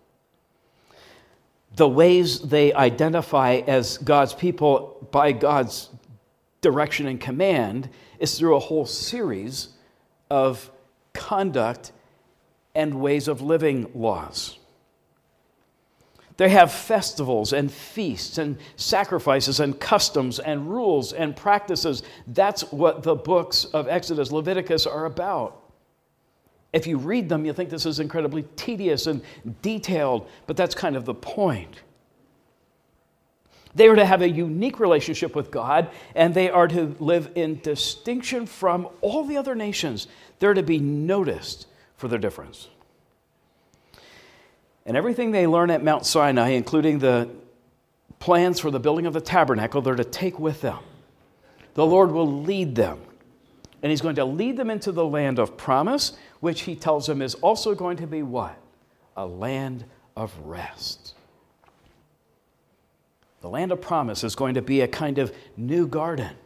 the 1.76 1.88
ways 1.88 2.40
they 2.40 2.72
identify 2.72 3.62
as 3.66 3.98
God's 3.98 4.34
people 4.34 5.08
by 5.10 5.32
God's 5.32 5.88
direction 6.60 7.06
and 7.06 7.20
command 7.20 7.88
is 8.18 8.38
through 8.38 8.56
a 8.56 8.60
whole 8.60 8.86
series 8.86 9.68
of 10.30 10.70
conduct 11.12 11.92
and 12.74 13.00
ways 13.00 13.28
of 13.28 13.40
living 13.40 13.90
laws. 13.94 14.58
They 16.36 16.48
have 16.48 16.72
festivals 16.72 17.52
and 17.52 17.70
feasts 17.70 18.38
and 18.38 18.56
sacrifices 18.76 19.60
and 19.60 19.78
customs 19.78 20.38
and 20.38 20.70
rules 20.70 21.12
and 21.12 21.36
practices. 21.36 22.02
That's 22.26 22.62
what 22.72 23.02
the 23.02 23.14
books 23.14 23.66
of 23.66 23.88
Exodus, 23.88 24.32
Leviticus 24.32 24.86
are 24.86 25.04
about. 25.04 25.60
If 26.72 26.86
you 26.86 26.98
read 26.98 27.28
them, 27.28 27.44
you 27.44 27.52
think 27.52 27.70
this 27.70 27.86
is 27.86 27.98
incredibly 27.98 28.44
tedious 28.56 29.06
and 29.06 29.22
detailed, 29.60 30.28
but 30.46 30.56
that's 30.56 30.74
kind 30.74 30.96
of 30.96 31.04
the 31.04 31.14
point. 31.14 31.80
They 33.74 33.88
are 33.88 33.96
to 33.96 34.04
have 34.04 34.22
a 34.22 34.28
unique 34.28 34.80
relationship 34.80 35.36
with 35.36 35.50
God, 35.50 35.90
and 36.14 36.34
they 36.34 36.50
are 36.50 36.68
to 36.68 36.96
live 36.98 37.30
in 37.34 37.60
distinction 37.60 38.46
from 38.46 38.88
all 39.00 39.24
the 39.24 39.36
other 39.36 39.54
nations. 39.54 40.08
They're 40.38 40.54
to 40.54 40.62
be 40.62 40.78
noticed 40.78 41.66
for 41.96 42.08
their 42.08 42.18
difference. 42.18 42.68
And 44.86 44.96
everything 44.96 45.30
they 45.30 45.46
learn 45.46 45.70
at 45.70 45.84
Mount 45.84 46.04
Sinai, 46.04 46.48
including 46.50 46.98
the 46.98 47.28
plans 48.18 48.58
for 48.58 48.70
the 48.70 48.80
building 48.80 49.06
of 49.06 49.12
the 49.12 49.20
tabernacle, 49.20 49.82
they're 49.82 49.94
to 49.94 50.04
take 50.04 50.38
with 50.38 50.62
them. 50.62 50.78
The 51.74 51.86
Lord 51.86 52.10
will 52.10 52.42
lead 52.42 52.74
them. 52.74 53.00
And 53.82 53.90
He's 53.90 54.00
going 54.00 54.16
to 54.16 54.25
lead 54.25 54.56
them 54.56 54.70
into 54.70 54.92
the 54.92 55.04
land 55.04 55.38
of 55.38 55.56
promise, 55.56 56.12
which 56.40 56.62
He 56.62 56.76
tells 56.76 57.06
them 57.06 57.22
is 57.22 57.34
also 57.37 57.75
going 57.75 57.96
to 57.99 58.06
be 58.06 58.22
what? 58.22 58.56
A 59.16 59.26
land 59.26 59.84
of 60.16 60.37
rest. 60.44 61.14
The 63.40 63.49
land 63.49 63.72
of 63.72 63.80
promise 63.80 64.22
is 64.22 64.34
going 64.34 64.54
to 64.54 64.62
be 64.62 64.82
a 64.82 64.88
kind 64.88 65.18
of 65.18 65.34
new 65.56 65.87
garden, 65.87 66.37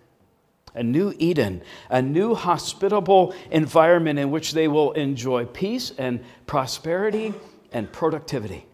a 0.74 0.82
new 0.82 1.12
Eden, 1.18 1.62
a 1.90 2.00
new 2.00 2.34
hospitable 2.34 3.34
environment 3.50 4.18
in 4.18 4.30
which 4.30 4.52
they 4.52 4.68
will 4.68 4.92
enjoy 4.92 5.44
peace 5.44 5.92
and 5.98 6.20
prosperity 6.46 7.34
and 7.72 7.90
productivity. 7.90 8.66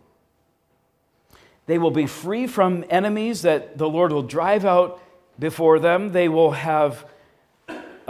They 1.67 1.79
will 1.79 1.91
be 1.91 2.07
free 2.07 2.47
from 2.47 2.85
enemies 2.91 3.43
that 3.43 3.79
the 3.79 3.89
Lord 3.89 4.13
will 4.13 4.23
drive 4.23 4.65
out 4.65 5.01
before 5.39 5.79
them. 5.79 6.13
They 6.13 6.29
will 6.29 6.51
have 6.51 7.07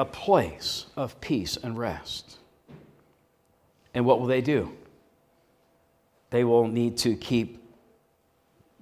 a 0.01 0.05
place 0.07 0.87
of 0.97 1.21
peace 1.21 1.59
and 1.63 1.77
rest. 1.79 2.39
And 3.93 4.07
what 4.07 4.19
will 4.19 4.29
they 4.29 4.41
do? 4.41 4.73
They 6.31 6.43
will 6.43 6.67
need 6.67 6.97
to 6.99 7.15
keep 7.17 7.63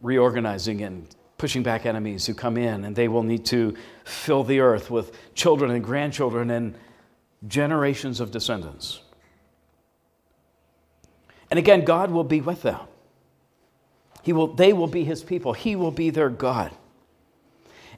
reorganizing 0.01 0.83
and 0.83 1.09
pushing 1.37 1.65
back 1.65 1.87
enemies 1.87 2.25
who 2.25 2.35
come 2.35 2.57
in, 2.57 2.85
and 2.85 2.95
they 2.95 3.09
will 3.09 3.25
need 3.25 3.45
to 3.47 3.75
fill 4.05 4.45
the 4.45 4.61
earth 4.61 4.93
with 4.93 5.13
children 5.35 5.73
and 5.73 5.83
grandchildren 5.83 6.53
and 6.53 6.77
generations 7.49 8.21
of 8.21 8.31
descendants. 8.31 9.01
And 11.51 11.59
again, 11.59 11.85
God 11.85 12.13
will 12.13 12.23
be 12.23 12.41
with 12.41 12.63
them. 12.63 12.79
He 14.23 14.33
will, 14.33 14.55
they 14.55 14.73
will 14.73 14.87
be 14.87 15.03
his 15.03 15.25
people, 15.25 15.53
he 15.53 15.75
will 15.75 15.91
be 15.91 16.11
their 16.11 16.31
God. 16.31 16.71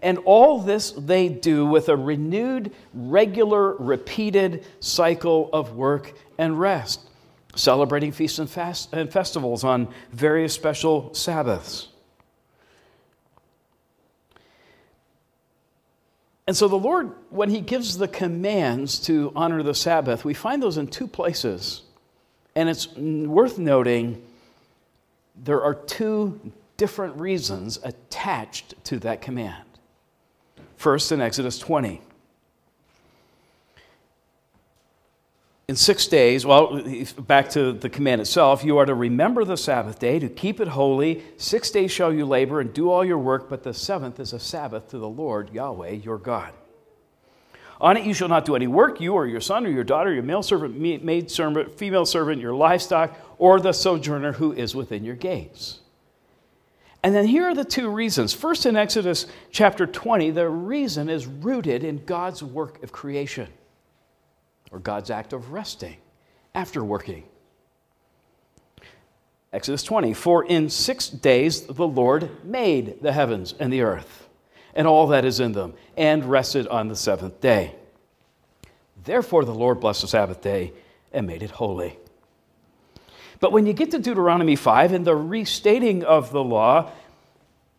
And 0.03 0.19
all 0.25 0.61
this 0.61 0.93
they 0.93 1.29
do 1.29 1.67
with 1.67 1.89
a 1.89 1.97
renewed, 1.97 2.73
regular, 2.95 3.75
repeated 3.77 4.65
cycle 4.81 5.51
of 5.53 5.75
work 5.75 6.15
and 6.39 6.59
rest, 6.59 7.01
celebrating 7.55 8.13
feasts 8.13 8.39
and, 8.39 8.49
fast, 8.49 8.93
and 8.93 9.13
festivals 9.13 9.63
on 9.63 9.89
various 10.13 10.55
special 10.55 11.13
Sabbaths. 11.15 11.89
And 16.47 16.57
so 16.57 16.67
the 16.67 16.77
Lord, 16.77 17.13
when 17.29 17.51
He 17.51 17.61
gives 17.61 17.99
the 17.99 18.09
commands 18.09 18.99
to 19.01 19.33
honor 19.37 19.63
the 19.63 19.75
Sabbath, 19.75 20.25
we 20.25 20.35
find 20.35 20.63
those 20.63 20.79
in 20.79 20.89
two 20.89 21.07
places. 21.07 21.83
And 22.57 22.69
it's 22.69 22.97
worth 22.97 23.59
noting 23.59 24.21
there 25.37 25.63
are 25.63 25.75
two 25.75 26.41
different 26.77 27.21
reasons 27.21 27.79
attached 27.85 28.75
to 28.87 28.99
that 29.01 29.23
command. 29.23 29.70
First, 30.81 31.13
in 31.13 31.21
Exodus 31.21 31.59
20. 31.59 32.01
In 35.69 35.77
six 35.77 36.07
days, 36.07 36.47
well, 36.47 36.83
back 37.19 37.51
to 37.51 37.75
the 37.75 37.91
command 37.91 38.23
itself, 38.23 38.65
you 38.65 38.79
are 38.79 38.87
to 38.87 38.95
remember 38.95 39.45
the 39.45 39.59
Sabbath 39.59 39.99
day, 39.99 40.19
to 40.19 40.31
keep 40.31 40.59
it 40.59 40.69
holy. 40.69 41.23
Six 41.37 41.71
days 41.71 41.93
shall 41.93 42.15
you 42.15 42.25
labor 42.25 42.61
and 42.61 42.73
do 42.73 42.91
all 42.91 43.05
your 43.05 43.19
work, 43.19 43.51
but 43.51 43.63
the 43.63 43.75
seventh 43.75 44.19
is 44.21 44.33
a 44.33 44.41
Sabbath 44.41 44.89
to 44.89 44.99
the 44.99 45.07
Lord, 45.07 45.53
Yahweh, 45.53 45.91
your 45.91 46.17
God. 46.17 46.55
On 47.79 47.99
it 47.99 48.07
you 48.07 48.15
shall 48.15 48.29
not 48.29 48.47
do 48.47 48.57
any 48.57 48.67
work, 48.67 49.03
you 49.03 49.13
or 49.13 49.27
your 49.27 49.43
son 49.43 49.67
or 49.67 49.71
your 49.71 49.85
daughter, 49.85 50.11
your 50.11 50.23
male 50.23 50.43
servant, 50.43 50.79
maid 50.79 51.31
servant, 51.31 51.77
female 51.77 52.07
servant, 52.07 52.41
your 52.41 52.55
livestock, 52.55 53.15
or 53.37 53.61
the 53.61 53.75
sojourner 53.75 54.33
who 54.33 54.55
is 54.55 54.75
within 54.75 55.05
your 55.05 55.17
gates. 55.17 55.80
And 57.03 57.15
then 57.15 57.27
here 57.27 57.45
are 57.45 57.55
the 57.55 57.65
two 57.65 57.89
reasons. 57.89 58.35
First, 58.35 58.67
in 58.67 58.77
Exodus 58.77 59.27
chapter 59.51 59.87
20, 59.87 60.31
the 60.31 60.49
reason 60.49 61.09
is 61.09 61.27
rooted 61.27 61.83
in 61.83 62.05
God's 62.05 62.43
work 62.43 62.83
of 62.83 62.93
creation 62.93 63.49
or 64.71 64.79
God's 64.79 65.11
act 65.11 65.33
of 65.33 65.53
resting 65.53 65.97
after 66.55 66.85
working. 66.85 67.25
Exodus 69.53 69.83
20, 69.83 70.15
for 70.15 70.45
in 70.45 70.69
six 70.69 71.09
days 71.09 71.63
the 71.63 71.89
Lord 71.89 72.45
made 72.45 73.03
the 73.03 73.13
heavens 73.13 73.55
and 73.59 73.73
the 73.73 73.81
earth 73.81 74.29
and 74.75 74.87
all 74.87 75.09
that 75.09 75.25
is 75.25 75.41
in 75.41 75.53
them, 75.53 75.75
and 75.97 76.25
rested 76.25 76.67
on 76.69 76.89
the 76.89 76.97
seventh 76.97 77.41
day. 77.41 77.75
Therefore 79.05 79.45
the 79.45 79.55
Lord 79.55 79.81
blessed 79.81 80.03
the 80.03 80.09
Sabbath 80.09 80.41
day 80.41 80.73
and 81.13 81.27
made 81.27 81.43
it 81.43 81.51
holy. 81.51 81.99
But 83.41 83.53
when 83.53 83.67
you 83.67 83.73
get 83.73 83.91
to 83.93 83.99
Deuteronomy 83.99 84.55
5 84.55 84.93
and 84.93 85.05
the 85.05 85.17
restating 85.17 86.05
of 86.05 86.31
the 86.31 86.45
law, 86.45 86.93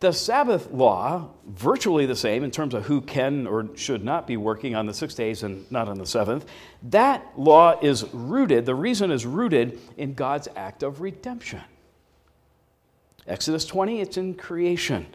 the 0.00 0.12
Sabbath 0.12 0.72
law, 0.72 1.28
virtually 1.46 2.06
the 2.06 2.16
same 2.16 2.42
in 2.42 2.50
terms 2.50 2.74
of 2.74 2.84
who 2.86 3.00
can 3.00 3.46
or 3.46 3.68
should 3.76 4.04
not 4.04 4.26
be 4.26 4.36
working 4.36 4.74
on 4.74 4.86
the 4.86 4.92
six 4.92 5.14
days 5.14 5.44
and 5.44 5.70
not 5.70 5.88
on 5.88 5.96
the 5.96 6.06
seventh, 6.06 6.44
that 6.82 7.24
law 7.36 7.78
is 7.80 8.04
rooted, 8.12 8.66
the 8.66 8.74
reason 8.74 9.12
is 9.12 9.24
rooted 9.24 9.78
in 9.96 10.14
God's 10.14 10.48
act 10.56 10.82
of 10.82 11.00
redemption. 11.00 11.62
Exodus 13.28 13.64
20, 13.64 14.00
it's 14.00 14.16
in 14.16 14.34
creation. 14.34 15.06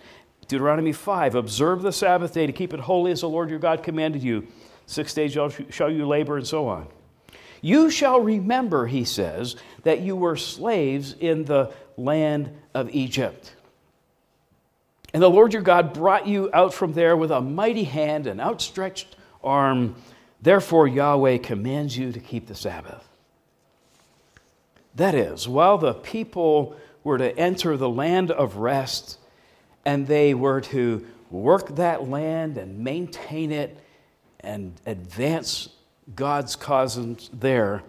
Deuteronomy 0.47 0.93
5 0.93 1.35
Observe 1.35 1.81
the 1.81 1.91
Sabbath 1.91 2.33
day 2.33 2.47
to 2.47 2.53
keep 2.53 2.73
it 2.73 2.79
holy 2.79 3.11
as 3.11 3.19
the 3.19 3.27
Lord 3.27 3.49
your 3.49 3.59
God 3.59 3.83
commanded 3.83 4.23
you. 4.23 4.47
Six 4.85 5.13
days 5.13 5.37
shall 5.69 5.91
you 5.91 6.07
labor, 6.07 6.37
and 6.37 6.47
so 6.47 6.65
on. 6.69 6.87
You 7.61 7.89
shall 7.89 8.19
remember, 8.19 8.87
he 8.87 9.03
says, 9.03 9.55
that 9.83 10.01
you 10.01 10.15
were 10.15 10.37
slaves 10.37 11.13
in 11.19 11.45
the 11.45 11.71
land 11.97 12.51
of 12.73 12.89
Egypt. 12.91 13.53
And 15.13 15.23
the 15.23 15.29
Lord 15.29 15.53
your 15.53 15.61
God 15.61 15.93
brought 15.93 16.27
you 16.27 16.49
out 16.53 16.73
from 16.73 16.93
there 16.93 17.15
with 17.17 17.31
a 17.31 17.41
mighty 17.41 17.85
hand 17.85 18.27
and 18.27 18.39
outstretched 18.39 19.15
arm. 19.43 19.95
Therefore, 20.41 20.87
Yahweh 20.87 21.37
commands 21.37 21.97
you 21.97 22.11
to 22.11 22.19
keep 22.19 22.47
the 22.47 22.55
Sabbath. 22.55 23.03
That 24.95 25.15
is, 25.15 25.47
while 25.47 25.77
the 25.77 25.93
people 25.93 26.75
were 27.03 27.17
to 27.17 27.37
enter 27.37 27.77
the 27.77 27.89
land 27.89 28.31
of 28.31 28.57
rest, 28.57 29.17
and 29.85 30.07
they 30.07 30.33
were 30.33 30.61
to 30.61 31.07
work 31.31 31.75
that 31.75 32.09
land 32.09 32.57
and 32.57 32.79
maintain 32.79 33.51
it 33.51 33.77
and 34.39 34.73
advance 34.85 35.69
God's 36.15 36.55
causes 36.55 37.29
there, 37.33 37.83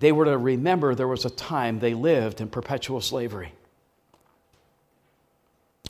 they 0.00 0.12
were 0.12 0.26
to 0.26 0.38
remember 0.38 0.94
there 0.94 1.08
was 1.08 1.24
a 1.24 1.30
time 1.30 1.78
they 1.78 1.94
lived 1.94 2.40
in 2.40 2.48
perpetual 2.48 3.00
slavery 3.00 3.52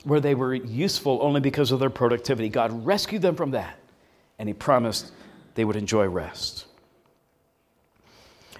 where 0.03 0.19
they 0.19 0.35
were 0.35 0.53
useful 0.53 1.19
only 1.21 1.41
because 1.41 1.71
of 1.71 1.79
their 1.79 1.89
productivity. 1.89 2.49
God 2.49 2.85
rescued 2.85 3.21
them 3.21 3.35
from 3.35 3.51
that, 3.51 3.77
and 4.37 4.47
He 4.47 4.53
promised 4.53 5.11
they 5.55 5.65
would 5.65 5.75
enjoy 5.75 6.07
rest. 6.07 6.65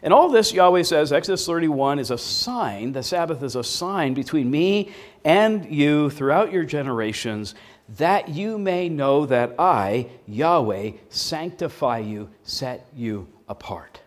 And 0.01 0.13
all 0.13 0.29
this, 0.29 0.53
Yahweh 0.53 0.83
says, 0.83 1.11
Exodus 1.11 1.45
31 1.45 1.99
is 1.99 2.11
a 2.11 2.17
sign, 2.17 2.93
the 2.93 3.03
Sabbath 3.03 3.43
is 3.43 3.55
a 3.55 3.63
sign 3.63 4.13
between 4.13 4.49
me 4.49 4.93
and 5.25 5.65
you 5.65 6.09
throughout 6.09 6.53
your 6.53 6.63
generations, 6.63 7.53
that 7.97 8.29
you 8.29 8.57
may 8.57 8.87
know 8.87 9.25
that 9.25 9.55
I, 9.57 10.09
Yahweh, 10.27 10.91
sanctify 11.09 11.99
you, 11.99 12.29
set 12.43 12.85
you 12.95 13.27
apart. 13.47 14.01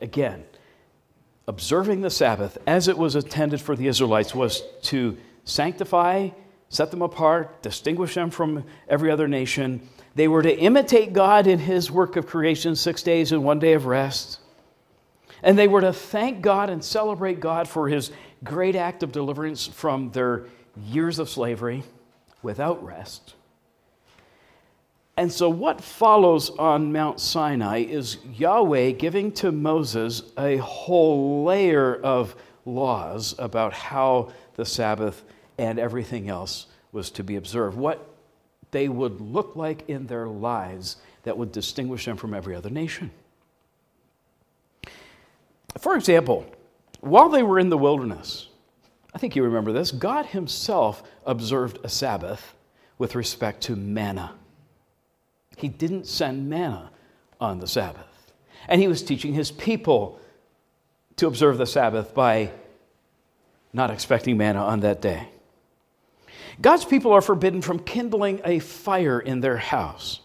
Again, 0.00 0.44
observing 1.48 2.00
the 2.00 2.10
Sabbath 2.10 2.56
as 2.66 2.86
it 2.86 2.96
was 2.96 3.16
intended 3.16 3.60
for 3.60 3.74
the 3.74 3.88
Israelites 3.88 4.34
was 4.34 4.62
to 4.82 5.18
sanctify, 5.44 6.30
set 6.68 6.90
them 6.92 7.02
apart, 7.02 7.60
distinguish 7.62 8.14
them 8.14 8.30
from 8.30 8.64
every 8.88 9.10
other 9.10 9.26
nation. 9.26 9.88
They 10.14 10.28
were 10.28 10.42
to 10.42 10.56
imitate 10.56 11.12
God 11.12 11.46
in 11.46 11.58
His 11.58 11.90
work 11.90 12.16
of 12.16 12.26
creation, 12.26 12.76
six 12.76 13.02
days 13.02 13.32
and 13.32 13.42
one 13.42 13.58
day 13.58 13.72
of 13.72 13.86
rest. 13.86 14.38
And 15.42 15.58
they 15.58 15.68
were 15.68 15.80
to 15.80 15.92
thank 15.92 16.42
God 16.42 16.70
and 16.70 16.84
celebrate 16.84 17.40
God 17.40 17.66
for 17.66 17.88
His 17.88 18.12
great 18.44 18.76
act 18.76 19.02
of 19.02 19.10
deliverance 19.10 19.66
from 19.66 20.10
their 20.12 20.44
years 20.84 21.18
of 21.18 21.28
slavery 21.28 21.82
without 22.42 22.82
rest. 22.84 23.34
And 25.16 25.30
so, 25.30 25.50
what 25.50 25.82
follows 25.82 26.50
on 26.50 26.92
Mount 26.92 27.20
Sinai 27.20 27.80
is 27.80 28.16
Yahweh 28.36 28.92
giving 28.92 29.32
to 29.32 29.52
Moses 29.52 30.22
a 30.38 30.56
whole 30.58 31.44
layer 31.44 31.94
of 31.96 32.34
laws 32.64 33.34
about 33.38 33.72
how 33.72 34.32
the 34.54 34.64
Sabbath 34.64 35.22
and 35.58 35.78
everything 35.78 36.28
else 36.28 36.66
was 36.92 37.10
to 37.10 37.24
be 37.24 37.36
observed, 37.36 37.76
what 37.76 38.08
they 38.70 38.88
would 38.88 39.20
look 39.20 39.56
like 39.56 39.88
in 39.88 40.06
their 40.06 40.26
lives 40.26 40.96
that 41.24 41.36
would 41.36 41.52
distinguish 41.52 42.04
them 42.04 42.16
from 42.16 42.32
every 42.32 42.54
other 42.54 42.70
nation. 42.70 43.10
For 45.78 45.96
example, 45.96 46.46
while 47.00 47.28
they 47.28 47.42
were 47.42 47.58
in 47.58 47.68
the 47.68 47.78
wilderness, 47.78 48.48
I 49.14 49.18
think 49.18 49.34
you 49.36 49.42
remember 49.42 49.72
this, 49.72 49.90
God 49.90 50.26
Himself 50.26 51.02
observed 51.26 51.78
a 51.82 51.88
Sabbath 51.88 52.54
with 52.98 53.14
respect 53.14 53.62
to 53.62 53.76
manna. 53.76 54.34
He 55.56 55.68
didn't 55.68 56.06
send 56.06 56.48
manna 56.48 56.90
on 57.40 57.58
the 57.58 57.66
Sabbath. 57.66 58.32
And 58.68 58.80
He 58.80 58.88
was 58.88 59.02
teaching 59.02 59.34
His 59.34 59.50
people 59.50 60.20
to 61.16 61.26
observe 61.26 61.58
the 61.58 61.66
Sabbath 61.66 62.14
by 62.14 62.52
not 63.72 63.90
expecting 63.90 64.36
manna 64.36 64.62
on 64.62 64.80
that 64.80 65.00
day. 65.00 65.28
God's 66.60 66.84
people 66.84 67.12
are 67.12 67.22
forbidden 67.22 67.62
from 67.62 67.78
kindling 67.78 68.40
a 68.44 68.58
fire 68.58 69.18
in 69.18 69.40
their 69.40 69.56
house. 69.56 70.20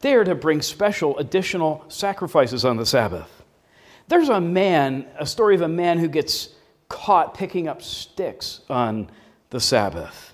They 0.00 0.14
are 0.14 0.24
to 0.24 0.34
bring 0.34 0.60
special 0.60 1.16
additional 1.18 1.84
sacrifices 1.88 2.64
on 2.64 2.76
the 2.76 2.86
Sabbath. 2.86 3.42
There's 4.08 4.28
a 4.28 4.40
man, 4.40 5.06
a 5.18 5.26
story 5.26 5.54
of 5.54 5.62
a 5.62 5.68
man 5.68 5.98
who 5.98 6.08
gets 6.08 6.50
caught 6.88 7.34
picking 7.34 7.68
up 7.68 7.82
sticks 7.82 8.60
on 8.68 9.10
the 9.50 9.60
Sabbath. 9.60 10.32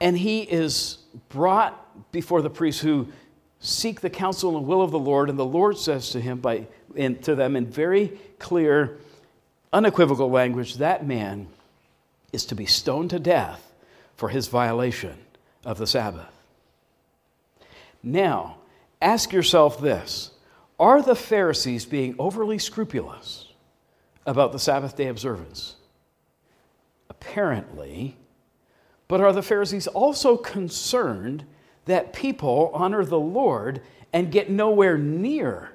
And 0.00 0.16
he 0.18 0.42
is 0.42 0.98
brought 1.28 2.10
before 2.12 2.42
the 2.42 2.50
priests 2.50 2.80
who 2.80 3.08
seek 3.60 4.00
the 4.00 4.10
counsel 4.10 4.56
and 4.56 4.66
will 4.66 4.82
of 4.82 4.90
the 4.90 4.98
Lord, 4.98 5.30
and 5.30 5.38
the 5.38 5.44
Lord 5.44 5.78
says 5.78 6.10
to 6.10 6.20
him 6.20 6.38
by 6.38 6.66
in, 6.94 7.16
to 7.20 7.34
them 7.34 7.56
in 7.56 7.66
very 7.66 8.18
clear, 8.38 8.98
unequivocal 9.72 10.30
language, 10.30 10.76
that 10.76 11.06
man 11.06 11.46
is 12.32 12.44
to 12.46 12.54
be 12.54 12.66
stoned 12.66 13.10
to 13.10 13.18
death 13.18 13.72
for 14.16 14.28
his 14.28 14.48
violation 14.48 15.16
of 15.64 15.78
the 15.78 15.86
Sabbath. 15.86 16.30
Now, 18.02 18.56
ask 19.00 19.32
yourself 19.32 19.80
this 19.80 20.32
Are 20.78 21.02
the 21.02 21.14
Pharisees 21.14 21.84
being 21.84 22.14
overly 22.18 22.58
scrupulous 22.58 23.51
about 24.26 24.52
the 24.52 24.58
Sabbath 24.58 24.96
day 24.96 25.08
observance? 25.08 25.76
Apparently. 27.08 28.16
But 29.08 29.20
are 29.20 29.32
the 29.32 29.42
Pharisees 29.42 29.86
also 29.86 30.36
concerned 30.36 31.44
that 31.84 32.12
people 32.12 32.70
honor 32.72 33.04
the 33.04 33.18
Lord 33.20 33.82
and 34.12 34.32
get 34.32 34.50
nowhere 34.50 34.96
near 34.96 35.72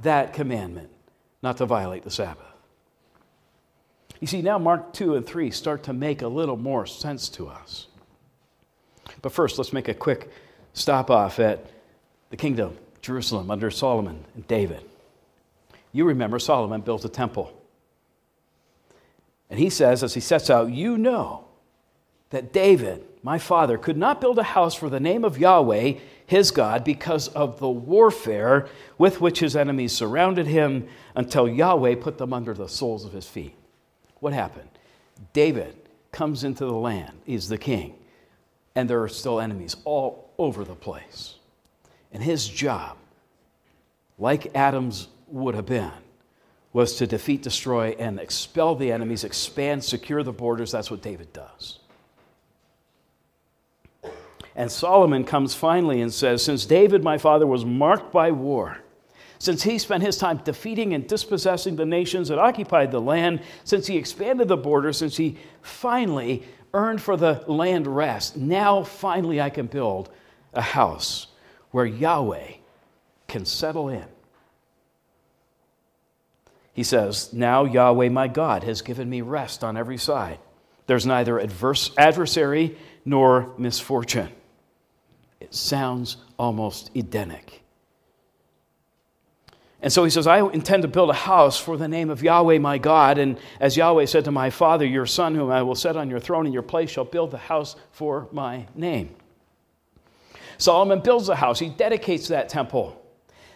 that 0.00 0.32
commandment 0.32 0.90
not 1.42 1.56
to 1.56 1.66
violate 1.66 2.02
the 2.02 2.10
Sabbath? 2.10 2.44
You 4.20 4.26
see, 4.26 4.42
now 4.42 4.58
Mark 4.58 4.92
2 4.92 5.16
and 5.16 5.26
3 5.26 5.50
start 5.50 5.82
to 5.84 5.92
make 5.92 6.22
a 6.22 6.28
little 6.28 6.56
more 6.56 6.86
sense 6.86 7.28
to 7.30 7.48
us. 7.48 7.86
But 9.22 9.32
first, 9.32 9.58
let's 9.58 9.72
make 9.72 9.88
a 9.88 9.94
quick 9.94 10.30
stop 10.72 11.10
off 11.10 11.38
at 11.38 11.66
the 12.30 12.36
kingdom, 12.36 12.76
Jerusalem, 13.02 13.50
under 13.50 13.70
Solomon 13.70 14.24
and 14.34 14.46
David. 14.48 14.82
You 15.92 16.04
remember 16.04 16.38
Solomon 16.38 16.80
built 16.80 17.04
a 17.04 17.08
temple. 17.08 17.52
And 19.50 19.58
he 19.58 19.70
says, 19.70 20.02
as 20.02 20.14
he 20.14 20.20
sets 20.20 20.50
out, 20.50 20.70
You 20.70 20.98
know 20.98 21.44
that 22.30 22.52
David, 22.52 23.04
my 23.22 23.38
father, 23.38 23.78
could 23.78 23.96
not 23.96 24.20
build 24.20 24.38
a 24.38 24.42
house 24.42 24.74
for 24.74 24.90
the 24.90 25.00
name 25.00 25.24
of 25.24 25.38
Yahweh, 25.38 25.94
his 26.26 26.50
God, 26.50 26.82
because 26.82 27.28
of 27.28 27.60
the 27.60 27.68
warfare 27.68 28.68
with 28.98 29.20
which 29.20 29.40
his 29.40 29.54
enemies 29.54 29.92
surrounded 29.92 30.46
him 30.46 30.88
until 31.14 31.48
Yahweh 31.48 31.96
put 31.96 32.18
them 32.18 32.32
under 32.32 32.54
the 32.54 32.68
soles 32.68 33.04
of 33.04 33.12
his 33.12 33.26
feet. 33.26 33.54
What 34.20 34.32
happened? 34.32 34.68
David 35.32 35.76
comes 36.10 36.44
into 36.44 36.64
the 36.64 36.72
land, 36.72 37.12
he's 37.24 37.48
the 37.48 37.58
king, 37.58 37.94
and 38.74 38.90
there 38.90 39.02
are 39.02 39.08
still 39.08 39.40
enemies 39.40 39.76
all 39.84 40.30
over 40.38 40.64
the 40.64 40.74
place. 40.74 41.34
And 42.12 42.22
his 42.22 42.48
job, 42.48 42.96
like 44.18 44.54
Adam's 44.56 45.08
would 45.28 45.54
have 45.54 45.66
been, 45.66 45.92
was 46.76 46.96
to 46.96 47.06
defeat, 47.06 47.40
destroy, 47.40 47.96
and 47.98 48.20
expel 48.20 48.74
the 48.74 48.92
enemies, 48.92 49.24
expand, 49.24 49.82
secure 49.82 50.22
the 50.22 50.30
borders. 50.30 50.72
That's 50.72 50.90
what 50.90 51.00
David 51.00 51.32
does. 51.32 51.78
And 54.54 54.70
Solomon 54.70 55.24
comes 55.24 55.54
finally 55.54 56.02
and 56.02 56.12
says, 56.12 56.44
Since 56.44 56.66
David, 56.66 57.02
my 57.02 57.16
father, 57.16 57.46
was 57.46 57.64
marked 57.64 58.12
by 58.12 58.30
war, 58.30 58.76
since 59.38 59.62
he 59.62 59.78
spent 59.78 60.02
his 60.02 60.18
time 60.18 60.36
defeating 60.44 60.92
and 60.92 61.08
dispossessing 61.08 61.76
the 61.76 61.86
nations 61.86 62.28
that 62.28 62.38
occupied 62.38 62.90
the 62.90 63.00
land, 63.00 63.40
since 63.64 63.86
he 63.86 63.96
expanded 63.96 64.46
the 64.46 64.58
border, 64.58 64.92
since 64.92 65.16
he 65.16 65.38
finally 65.62 66.42
earned 66.74 67.00
for 67.00 67.16
the 67.16 67.42
land 67.46 67.86
rest, 67.86 68.36
now 68.36 68.82
finally 68.82 69.40
I 69.40 69.48
can 69.48 69.64
build 69.64 70.10
a 70.52 70.60
house 70.60 71.28
where 71.70 71.86
Yahweh 71.86 72.52
can 73.28 73.46
settle 73.46 73.88
in. 73.88 74.04
He 76.76 76.82
says, 76.82 77.32
Now 77.32 77.64
Yahweh 77.64 78.10
my 78.10 78.28
God 78.28 78.62
has 78.64 78.82
given 78.82 79.08
me 79.08 79.22
rest 79.22 79.64
on 79.64 79.78
every 79.78 79.96
side. 79.96 80.38
There's 80.86 81.06
neither 81.06 81.38
adverse, 81.38 81.90
adversary 81.96 82.76
nor 83.02 83.54
misfortune. 83.56 84.28
It 85.40 85.54
sounds 85.54 86.18
almost 86.38 86.90
Edenic. 86.94 87.62
And 89.80 89.90
so 89.90 90.04
he 90.04 90.10
says, 90.10 90.26
I 90.26 90.40
intend 90.40 90.82
to 90.82 90.88
build 90.88 91.08
a 91.08 91.14
house 91.14 91.58
for 91.58 91.78
the 91.78 91.88
name 91.88 92.10
of 92.10 92.22
Yahweh 92.22 92.58
my 92.58 92.76
God. 92.76 93.16
And 93.16 93.38
as 93.58 93.78
Yahweh 93.78 94.04
said 94.04 94.26
to 94.26 94.30
my 94.30 94.50
father, 94.50 94.84
Your 94.84 95.06
son, 95.06 95.34
whom 95.34 95.50
I 95.50 95.62
will 95.62 95.74
set 95.74 95.96
on 95.96 96.10
your 96.10 96.20
throne 96.20 96.46
in 96.46 96.52
your 96.52 96.60
place, 96.60 96.90
shall 96.90 97.04
build 97.06 97.30
the 97.30 97.38
house 97.38 97.76
for 97.90 98.28
my 98.32 98.66
name. 98.74 99.16
Solomon 100.58 101.00
builds 101.00 101.26
the 101.26 101.36
house, 101.36 101.58
he 101.58 101.70
dedicates 101.70 102.28
that 102.28 102.50
temple. 102.50 103.02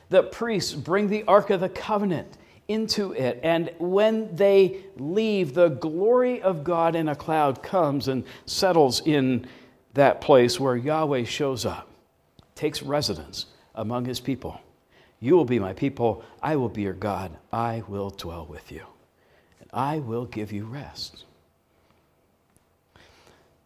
The 0.09 0.23
priests 0.23 0.73
bring 0.73 1.09
the 1.09 1.25
Ark 1.25 1.51
of 1.51 1.61
the 1.61 1.69
Covenant 1.69 2.39
into 2.71 3.13
it. 3.13 3.41
And 3.43 3.73
when 3.79 4.35
they 4.37 4.85
leave, 4.97 5.55
the 5.55 5.69
glory 5.69 6.41
of 6.41 6.63
God 6.63 6.95
in 6.95 7.09
a 7.09 7.17
cloud 7.17 7.65
comes 7.65 8.07
and 8.07 8.25
settles 8.47 9.03
in 9.05 9.47
that 9.95 10.21
place 10.21 10.61
where 10.61 10.77
Yahweh 10.77 11.25
shows 11.25 11.67
up, 11.67 11.89
takes 12.55 12.81
residence 12.81 13.47
among 13.75 14.05
his 14.05 14.21
people. 14.21 14.61
You 15.19 15.35
will 15.35 15.45
be 15.45 15.59
my 15.59 15.73
people, 15.73 16.25
I 16.41 16.57
will 16.57 16.69
be 16.69 16.83
your 16.83 16.93
God, 16.93 17.37
I 17.53 17.83
will 17.89 18.11
dwell 18.11 18.47
with 18.47 18.71
you, 18.71 18.85
and 19.61 19.69
I 19.73 19.99
will 19.99 20.25
give 20.25 20.53
you 20.53 20.65
rest. 20.65 21.25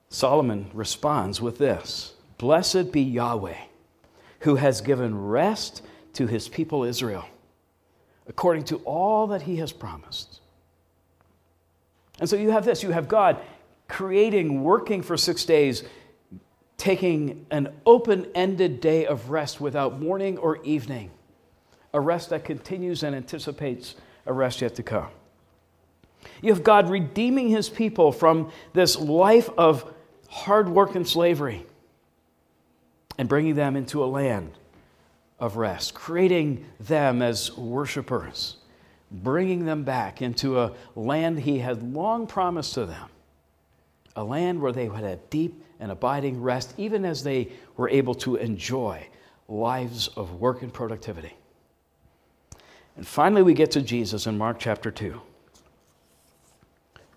Solomon 0.08 0.70
responds 0.72 1.42
with 1.42 1.58
this 1.58 2.14
Blessed 2.38 2.90
be 2.90 3.02
Yahweh, 3.02 3.58
who 4.40 4.56
has 4.56 4.80
given 4.80 5.26
rest 5.26 5.82
to 6.14 6.26
his 6.26 6.48
people 6.48 6.84
Israel, 6.84 7.26
according 8.26 8.64
to 8.64 8.76
all 8.78 9.26
that 9.28 9.42
he 9.42 9.56
has 9.56 9.72
promised. 9.72 10.40
And 12.20 12.28
so 12.28 12.36
you 12.36 12.50
have 12.50 12.64
this 12.64 12.82
you 12.82 12.90
have 12.90 13.08
God 13.08 13.38
creating, 13.88 14.62
working 14.62 15.02
for 15.02 15.16
six 15.16 15.44
days, 15.44 15.82
taking 16.76 17.46
an 17.50 17.68
open 17.84 18.26
ended 18.34 18.80
day 18.80 19.06
of 19.06 19.30
rest 19.30 19.60
without 19.60 20.00
morning 20.00 20.38
or 20.38 20.62
evening, 20.62 21.10
a 21.92 22.00
rest 22.00 22.30
that 22.30 22.44
continues 22.44 23.02
and 23.02 23.14
anticipates 23.14 23.94
a 24.26 24.32
rest 24.32 24.60
yet 24.62 24.74
to 24.76 24.82
come. 24.82 25.08
You 26.40 26.52
have 26.52 26.64
God 26.64 26.88
redeeming 26.88 27.48
his 27.48 27.68
people 27.68 28.10
from 28.10 28.50
this 28.72 28.98
life 28.98 29.50
of 29.58 29.92
hard 30.28 30.68
work 30.68 30.94
and 30.94 31.06
slavery 31.06 31.66
and 33.18 33.28
bringing 33.28 33.54
them 33.54 33.76
into 33.76 34.02
a 34.02 34.06
land 34.06 34.52
of 35.38 35.56
rest, 35.56 35.94
creating 35.94 36.64
them 36.80 37.22
as 37.22 37.56
worshipers, 37.56 38.56
bringing 39.10 39.64
them 39.64 39.84
back 39.84 40.22
into 40.22 40.60
a 40.60 40.72
land 40.94 41.40
He 41.40 41.58
had 41.58 41.82
long 41.94 42.26
promised 42.26 42.74
to 42.74 42.86
them, 42.86 43.08
a 44.16 44.24
land 44.24 44.60
where 44.60 44.72
they 44.72 44.88
would 44.88 45.02
have 45.02 45.30
deep 45.30 45.62
and 45.80 45.90
abiding 45.90 46.40
rest, 46.40 46.74
even 46.78 47.04
as 47.04 47.22
they 47.22 47.50
were 47.76 47.88
able 47.88 48.14
to 48.14 48.36
enjoy 48.36 49.06
lives 49.48 50.08
of 50.08 50.40
work 50.40 50.62
and 50.62 50.72
productivity. 50.72 51.34
And 52.96 53.06
finally, 53.06 53.42
we 53.42 53.54
get 53.54 53.72
to 53.72 53.82
Jesus 53.82 54.26
in 54.26 54.38
Mark 54.38 54.58
chapter 54.58 54.90
2. 54.90 55.20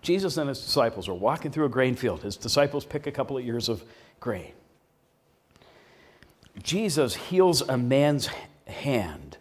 Jesus 0.02 0.36
and 0.36 0.48
his 0.48 0.60
disciples 0.60 1.08
are 1.08 1.14
walking 1.14 1.50
through 1.50 1.66
a 1.66 1.68
grain 1.68 1.94
field. 1.94 2.22
His 2.22 2.36
disciples 2.36 2.84
pick 2.84 3.06
a 3.06 3.12
couple 3.12 3.38
of 3.38 3.44
ears 3.44 3.68
of 3.68 3.84
grain. 4.20 4.52
Jesus 6.62 7.14
heals 7.14 7.62
a 7.62 7.76
man's 7.76 8.28
hand 8.66 9.36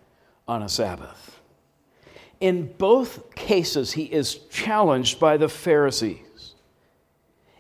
on 0.47 0.61
a 0.61 0.69
Sabbath. 0.69 1.39
In 2.39 2.71
both 2.77 3.33
cases, 3.35 3.93
he 3.93 4.03
is 4.03 4.35
challenged 4.49 5.19
by 5.19 5.37
the 5.37 5.49
Pharisees. 5.49 6.53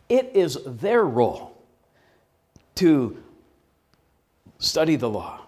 It 0.07 0.31
is 0.33 0.59
their 0.65 1.03
role 1.03 1.57
to 2.75 3.17
study 4.59 4.95
the 4.95 5.09
law, 5.09 5.41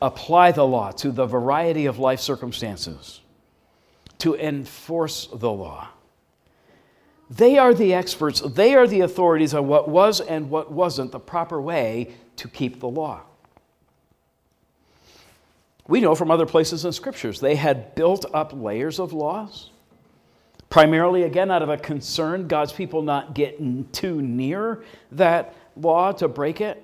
apply 0.00 0.52
the 0.52 0.66
law 0.66 0.90
to 0.92 1.12
the 1.12 1.26
variety 1.26 1.86
of 1.86 1.98
life 1.98 2.20
circumstances 2.20 3.20
to 4.18 4.34
enforce 4.36 5.26
the 5.26 5.50
law. 5.50 5.88
They 7.30 7.58
are 7.58 7.74
the 7.74 7.94
experts, 7.94 8.40
they 8.40 8.74
are 8.74 8.86
the 8.86 9.00
authorities 9.00 9.54
on 9.54 9.66
what 9.66 9.88
was 9.88 10.20
and 10.20 10.50
what 10.50 10.72
wasn't 10.72 11.12
the 11.12 11.20
proper 11.20 11.60
way 11.60 12.14
to 12.36 12.48
keep 12.48 12.80
the 12.80 12.88
law. 12.88 13.22
We 15.86 16.00
know 16.00 16.14
from 16.14 16.30
other 16.30 16.46
places 16.46 16.84
in 16.84 16.92
scriptures 16.92 17.40
they 17.40 17.56
had 17.56 17.94
built 17.94 18.24
up 18.32 18.52
layers 18.54 18.98
of 18.98 19.12
laws, 19.12 19.70
primarily, 20.70 21.22
again, 21.24 21.50
out 21.50 21.62
of 21.62 21.68
a 21.68 21.76
concern 21.76 22.48
God's 22.48 22.72
people 22.72 23.02
not 23.02 23.34
getting 23.34 23.86
too 23.92 24.22
near 24.22 24.82
that 25.12 25.54
law 25.76 26.12
to 26.12 26.28
break 26.28 26.60
it. 26.60 26.82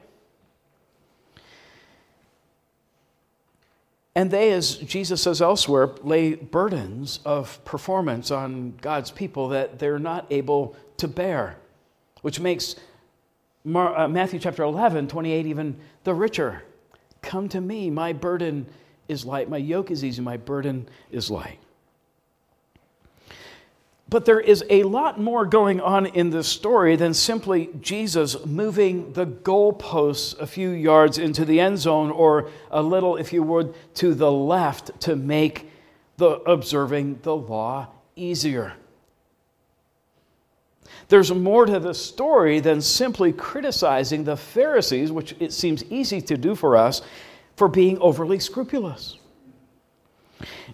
And 4.14 4.30
they, 4.30 4.52
as 4.52 4.76
Jesus 4.76 5.22
says 5.22 5.40
elsewhere, 5.40 5.88
lay 6.02 6.34
burdens 6.34 7.20
of 7.24 7.64
performance 7.64 8.30
on 8.30 8.74
God's 8.80 9.10
people 9.10 9.48
that 9.48 9.78
they're 9.78 10.00
not 10.00 10.26
able 10.30 10.76
to 10.98 11.08
bear, 11.08 11.56
which 12.20 12.40
makes 12.40 12.74
uh, 13.66 14.08
Matthew 14.08 14.38
chapter 14.38 14.62
11, 14.62 15.08
28 15.08 15.46
even 15.46 15.76
the 16.04 16.14
richer. 16.14 16.62
Come 17.22 17.48
to 17.50 17.60
me, 17.60 17.90
my 17.90 18.12
burden 18.12 18.66
is 19.08 19.24
light, 19.24 19.48
my 19.48 19.58
yoke 19.58 19.90
is 19.90 20.04
easy, 20.04 20.22
my 20.22 20.36
burden 20.36 20.88
is 21.10 21.30
light. 21.30 21.58
But 24.08 24.24
there 24.24 24.40
is 24.40 24.64
a 24.68 24.82
lot 24.82 25.20
more 25.20 25.46
going 25.46 25.80
on 25.80 26.06
in 26.06 26.30
this 26.30 26.48
story 26.48 26.96
than 26.96 27.14
simply 27.14 27.70
Jesus 27.80 28.44
moving 28.44 29.12
the 29.12 29.24
goalposts 29.24 30.36
a 30.40 30.48
few 30.48 30.70
yards 30.70 31.16
into 31.18 31.44
the 31.44 31.60
end 31.60 31.78
zone 31.78 32.10
or 32.10 32.50
a 32.72 32.82
little, 32.82 33.16
if 33.16 33.32
you 33.32 33.44
would, 33.44 33.72
to 33.94 34.14
the 34.14 34.32
left 34.32 35.00
to 35.02 35.14
make 35.14 35.70
the 36.16 36.40
observing 36.40 37.20
the 37.22 37.36
law 37.36 37.86
easier. 38.16 38.72
There's 41.10 41.34
more 41.34 41.66
to 41.66 41.80
the 41.80 41.92
story 41.92 42.60
than 42.60 42.80
simply 42.80 43.32
criticizing 43.32 44.22
the 44.22 44.36
Pharisees, 44.36 45.10
which 45.10 45.34
it 45.40 45.52
seems 45.52 45.82
easy 45.90 46.20
to 46.22 46.36
do 46.36 46.54
for 46.54 46.76
us, 46.76 47.02
for 47.56 47.66
being 47.66 47.98
overly 47.98 48.38
scrupulous. 48.38 49.18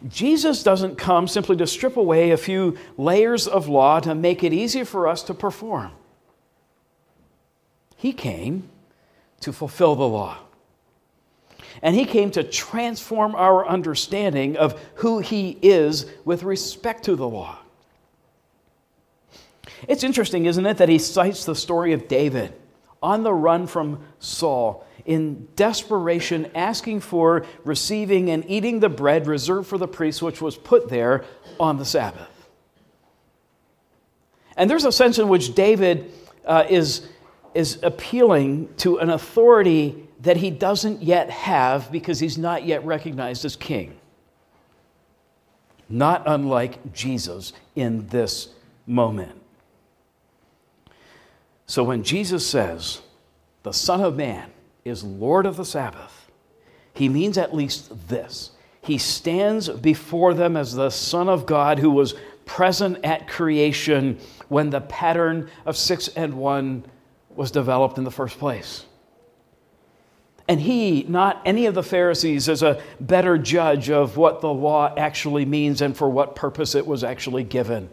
Jesus 0.06 0.62
doesn't 0.62 0.96
come 0.98 1.26
simply 1.26 1.56
to 1.56 1.66
strip 1.66 1.96
away 1.96 2.30
a 2.32 2.36
few 2.36 2.76
layers 2.98 3.48
of 3.48 3.66
law 3.66 3.98
to 4.00 4.14
make 4.14 4.44
it 4.44 4.52
easier 4.52 4.84
for 4.84 5.08
us 5.08 5.22
to 5.22 5.32
perform. 5.32 5.90
He 7.96 8.12
came 8.12 8.68
to 9.40 9.54
fulfill 9.54 9.96
the 9.96 10.06
law. 10.06 10.36
And 11.82 11.96
he 11.96 12.04
came 12.04 12.30
to 12.32 12.44
transform 12.44 13.34
our 13.34 13.66
understanding 13.66 14.58
of 14.58 14.78
who 14.96 15.20
he 15.20 15.58
is 15.62 16.04
with 16.26 16.42
respect 16.42 17.04
to 17.04 17.16
the 17.16 17.26
law. 17.26 17.58
It's 19.88 20.04
interesting, 20.04 20.46
isn't 20.46 20.64
it, 20.64 20.78
that 20.78 20.88
he 20.88 20.98
cites 20.98 21.44
the 21.44 21.54
story 21.54 21.92
of 21.92 22.08
David 22.08 22.52
on 23.02 23.22
the 23.22 23.32
run 23.32 23.66
from 23.66 24.00
Saul 24.18 24.86
in 25.04 25.46
desperation, 25.54 26.50
asking 26.54 27.00
for 27.00 27.46
receiving 27.64 28.30
and 28.30 28.44
eating 28.48 28.80
the 28.80 28.88
bread 28.88 29.26
reserved 29.26 29.68
for 29.68 29.78
the 29.78 29.86
priests, 29.86 30.20
which 30.20 30.42
was 30.42 30.56
put 30.56 30.88
there 30.88 31.24
on 31.60 31.78
the 31.78 31.84
Sabbath. 31.84 32.28
And 34.56 34.68
there's 34.68 34.84
a 34.84 34.92
sense 34.92 35.18
in 35.18 35.28
which 35.28 35.54
David 35.54 36.10
uh, 36.44 36.64
is, 36.68 37.06
is 37.54 37.78
appealing 37.82 38.74
to 38.78 38.98
an 38.98 39.10
authority 39.10 40.08
that 40.22 40.38
he 40.38 40.50
doesn't 40.50 41.02
yet 41.02 41.30
have 41.30 41.92
because 41.92 42.18
he's 42.18 42.38
not 42.38 42.64
yet 42.64 42.84
recognized 42.84 43.44
as 43.44 43.54
king. 43.54 43.96
Not 45.88 46.24
unlike 46.26 46.92
Jesus 46.92 47.52
in 47.76 48.08
this 48.08 48.48
moment. 48.86 49.40
So 51.66 51.82
when 51.82 52.04
Jesus 52.04 52.46
says, 52.46 53.00
the 53.64 53.72
Son 53.72 54.00
of 54.00 54.16
Man 54.16 54.50
is 54.84 55.02
Lord 55.02 55.46
of 55.46 55.56
the 55.56 55.64
Sabbath, 55.64 56.30
he 56.94 57.08
means 57.08 57.36
at 57.36 57.54
least 57.54 58.08
this. 58.08 58.52
He 58.80 58.98
stands 58.98 59.68
before 59.68 60.32
them 60.32 60.56
as 60.56 60.74
the 60.74 60.90
Son 60.90 61.28
of 61.28 61.44
God 61.44 61.80
who 61.80 61.90
was 61.90 62.14
present 62.44 63.04
at 63.04 63.26
creation 63.26 64.18
when 64.48 64.70
the 64.70 64.80
pattern 64.80 65.50
of 65.66 65.76
six 65.76 66.06
and 66.08 66.34
one 66.34 66.84
was 67.34 67.50
developed 67.50 67.98
in 67.98 68.04
the 68.04 68.10
first 68.12 68.38
place. 68.38 68.86
And 70.48 70.60
he, 70.60 71.04
not 71.08 71.42
any 71.44 71.66
of 71.66 71.74
the 71.74 71.82
Pharisees, 71.82 72.48
is 72.48 72.62
a 72.62 72.80
better 73.00 73.36
judge 73.36 73.90
of 73.90 74.16
what 74.16 74.40
the 74.40 74.52
law 74.52 74.94
actually 74.96 75.44
means 75.44 75.82
and 75.82 75.96
for 75.96 76.08
what 76.08 76.36
purpose 76.36 76.76
it 76.76 76.86
was 76.86 77.02
actually 77.02 77.42
given. 77.42 77.90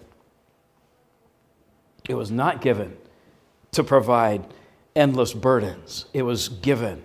It 2.08 2.14
was 2.14 2.30
not 2.30 2.62
given 2.62 2.96
to 3.74 3.84
provide 3.84 4.46
endless 4.96 5.34
burdens. 5.34 6.06
It 6.14 6.24
was 6.24 6.50
given 6.50 7.04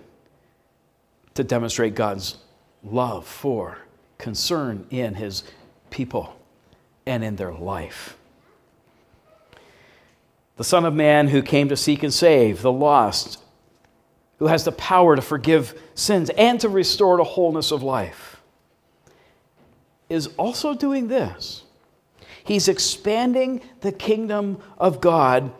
to 1.33 1.43
demonstrate 1.43 1.95
God's 1.95 2.37
love 2.83 3.27
for, 3.27 3.79
concern 4.17 4.85
in 4.89 5.15
his 5.15 5.43
people 5.89 6.35
and 7.05 7.23
in 7.23 7.35
their 7.35 7.53
life. 7.53 8.15
The 10.57 10.63
Son 10.63 10.85
of 10.85 10.93
Man 10.93 11.29
who 11.29 11.41
came 11.41 11.69
to 11.69 11.77
seek 11.77 12.03
and 12.03 12.13
save 12.13 12.61
the 12.61 12.71
lost, 12.71 13.39
who 14.37 14.47
has 14.47 14.65
the 14.65 14.71
power 14.73 15.15
to 15.15 15.21
forgive 15.21 15.81
sins 15.95 16.29
and 16.31 16.59
to 16.59 16.69
restore 16.69 17.17
to 17.17 17.23
wholeness 17.23 17.71
of 17.71 17.81
life, 17.81 18.41
is 20.09 20.27
also 20.37 20.73
doing 20.73 21.07
this. 21.07 21.63
He's 22.43 22.67
expanding 22.67 23.61
the 23.81 23.91
kingdom 23.91 24.61
of 24.77 25.01
God 25.01 25.53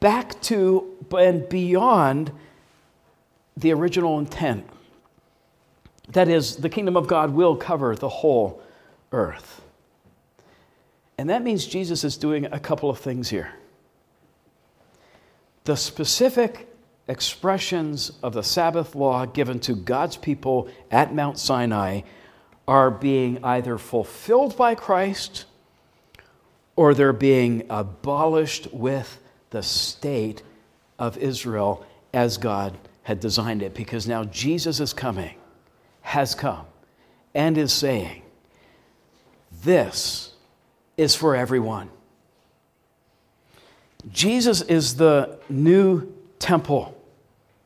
back 0.00 0.40
to 0.42 0.90
and 1.16 1.48
beyond 1.48 2.32
the 3.56 3.72
original 3.72 4.18
intent. 4.18 4.66
That 6.08 6.28
is, 6.28 6.56
the 6.56 6.68
kingdom 6.68 6.96
of 6.96 7.06
God 7.06 7.30
will 7.30 7.56
cover 7.56 7.94
the 7.94 8.08
whole 8.08 8.62
earth. 9.12 9.62
And 11.16 11.30
that 11.30 11.42
means 11.42 11.66
Jesus 11.66 12.04
is 12.04 12.16
doing 12.16 12.46
a 12.46 12.58
couple 12.58 12.90
of 12.90 12.98
things 12.98 13.28
here. 13.28 13.54
The 15.64 15.76
specific 15.76 16.68
expressions 17.06 18.12
of 18.22 18.32
the 18.32 18.42
Sabbath 18.42 18.94
law 18.94 19.24
given 19.26 19.60
to 19.60 19.74
God's 19.74 20.16
people 20.16 20.68
at 20.90 21.14
Mount 21.14 21.38
Sinai 21.38 22.02
are 22.66 22.90
being 22.90 23.42
either 23.44 23.78
fulfilled 23.78 24.56
by 24.56 24.74
Christ 24.74 25.44
or 26.76 26.94
they're 26.94 27.12
being 27.12 27.64
abolished 27.70 28.72
with 28.72 29.20
the 29.54 29.62
state 29.62 30.42
of 30.98 31.16
Israel 31.16 31.86
as 32.12 32.38
God 32.38 32.76
had 33.04 33.20
designed 33.20 33.62
it 33.62 33.72
because 33.72 34.08
now 34.08 34.24
Jesus 34.24 34.80
is 34.80 34.92
coming, 34.92 35.36
has 36.00 36.34
come, 36.34 36.66
and 37.36 37.56
is 37.56 37.72
saying, 37.72 38.22
This 39.62 40.34
is 40.96 41.14
for 41.14 41.36
everyone. 41.36 41.88
Jesus 44.10 44.60
is 44.60 44.96
the 44.96 45.38
new 45.48 46.12
temple, 46.40 47.00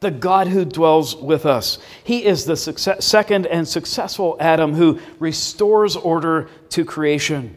the 0.01 0.11
God 0.11 0.46
who 0.48 0.66
dwells 0.66 1.16
with 1.16 1.46
us. 1.46 1.79
He 2.05 2.27
is 2.27 2.44
the 2.44 2.57
success, 2.57 3.03
second 3.03 3.46
and 3.46 3.66
successful 3.66 4.37
Adam 4.38 4.74
who 4.74 5.01
restores 5.18 5.96
order 5.96 6.51
to 6.68 6.85
creation, 6.85 7.57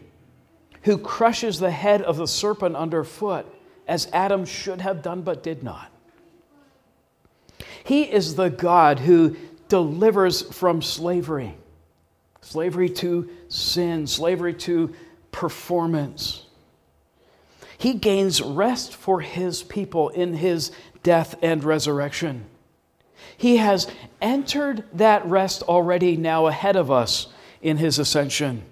who 0.84 0.98
crushes 0.98 1.60
the 1.60 1.72
head 1.72 2.02
of 2.02 2.16
the 2.16 2.28
serpent 2.28 2.78
underfoot 2.78 3.46
as 3.92 4.08
Adam 4.14 4.46
should 4.46 4.80
have 4.80 5.02
done 5.02 5.22
but 5.22 5.44
did 5.44 5.64
not. 5.64 5.92
He 7.84 8.04
is 8.04 8.36
the 8.36 8.50
God 8.50 9.00
who 9.00 9.36
delivers 9.68 10.42
from 10.42 10.82
slavery 10.82 11.58
slavery 12.44 12.90
to 12.90 13.30
sin, 13.50 14.08
slavery 14.08 14.54
to 14.54 14.94
performance. 15.32 16.46
He 17.78 17.94
gains 17.94 18.42
rest 18.42 18.96
for 18.96 19.22
his 19.22 19.62
people 19.62 20.10
in 20.10 20.34
his 20.34 20.72
death 21.04 21.36
and 21.42 21.64
resurrection. 21.64 22.46
He 23.38 23.58
has 23.58 23.88
entered 24.22 24.86
that 24.94 25.26
rest 25.26 25.64
already 25.64 26.18
now 26.18 26.48
ahead 26.48 26.76
of 26.76 26.90
us 26.90 27.28
in 27.62 27.78
his 27.78 28.00
ascension. 28.00 28.64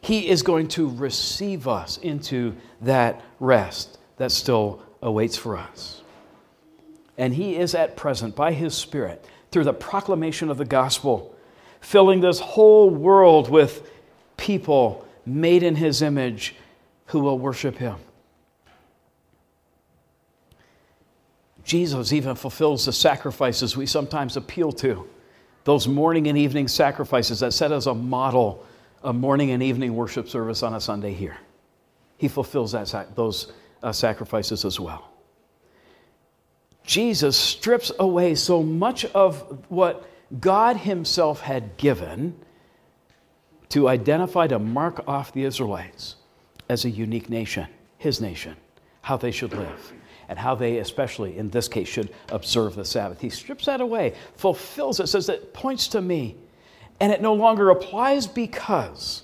He 0.00 0.28
is 0.28 0.42
going 0.42 0.68
to 0.68 0.88
receive 0.88 1.68
us 1.68 1.98
into 1.98 2.54
that 2.80 3.20
rest 3.40 3.96
that 4.16 4.32
still 4.32 4.82
awaits 5.02 5.36
for 5.36 5.56
us. 5.56 6.02
And 7.18 7.34
He 7.34 7.56
is 7.56 7.74
at 7.74 7.96
present, 7.96 8.36
by 8.36 8.52
His 8.52 8.74
Spirit, 8.74 9.24
through 9.50 9.64
the 9.64 9.72
proclamation 9.72 10.50
of 10.50 10.58
the 10.58 10.64
gospel, 10.64 11.34
filling 11.80 12.20
this 12.20 12.40
whole 12.40 12.90
world 12.90 13.50
with 13.50 13.90
people 14.36 15.06
made 15.24 15.62
in 15.62 15.76
His 15.76 16.02
image 16.02 16.54
who 17.06 17.20
will 17.20 17.38
worship 17.38 17.76
Him. 17.76 17.96
Jesus 21.64 22.12
even 22.12 22.36
fulfills 22.36 22.86
the 22.86 22.92
sacrifices 22.92 23.76
we 23.76 23.86
sometimes 23.86 24.36
appeal 24.36 24.70
to, 24.72 25.08
those 25.64 25.88
morning 25.88 26.28
and 26.28 26.38
evening 26.38 26.68
sacrifices 26.68 27.40
that 27.40 27.52
set 27.52 27.72
as 27.72 27.88
a 27.88 27.94
model 27.94 28.64
a 29.02 29.12
morning 29.12 29.50
and 29.52 29.62
evening 29.62 29.94
worship 29.94 30.28
service 30.28 30.62
on 30.62 30.74
a 30.74 30.80
Sunday 30.80 31.12
here. 31.12 31.38
He 32.18 32.28
fulfills 32.28 32.72
that, 32.72 33.14
those 33.14 33.52
uh, 33.86 33.92
sacrifices 33.92 34.64
as 34.64 34.80
well. 34.80 35.12
Jesus 36.82 37.36
strips 37.36 37.92
away 38.00 38.34
so 38.34 38.60
much 38.60 39.04
of 39.06 39.64
what 39.68 40.08
God 40.40 40.76
Himself 40.76 41.40
had 41.40 41.76
given 41.76 42.36
to 43.68 43.88
identify, 43.88 44.48
to 44.48 44.58
mark 44.58 45.08
off 45.08 45.32
the 45.32 45.44
Israelites 45.44 46.16
as 46.68 46.84
a 46.84 46.90
unique 46.90 47.30
nation, 47.30 47.68
His 47.98 48.20
nation, 48.20 48.56
how 49.02 49.16
they 49.16 49.30
should 49.30 49.52
live, 49.52 49.92
and 50.28 50.36
how 50.36 50.56
they, 50.56 50.78
especially 50.78 51.38
in 51.38 51.48
this 51.50 51.68
case, 51.68 51.86
should 51.86 52.12
observe 52.30 52.74
the 52.74 52.84
Sabbath. 52.84 53.20
He 53.20 53.30
strips 53.30 53.66
that 53.66 53.80
away, 53.80 54.14
fulfills 54.34 54.98
it, 54.98 55.06
says 55.06 55.28
it 55.28 55.54
points 55.54 55.86
to 55.88 56.00
me, 56.00 56.34
and 56.98 57.12
it 57.12 57.22
no 57.22 57.34
longer 57.34 57.70
applies 57.70 58.26
because 58.26 59.22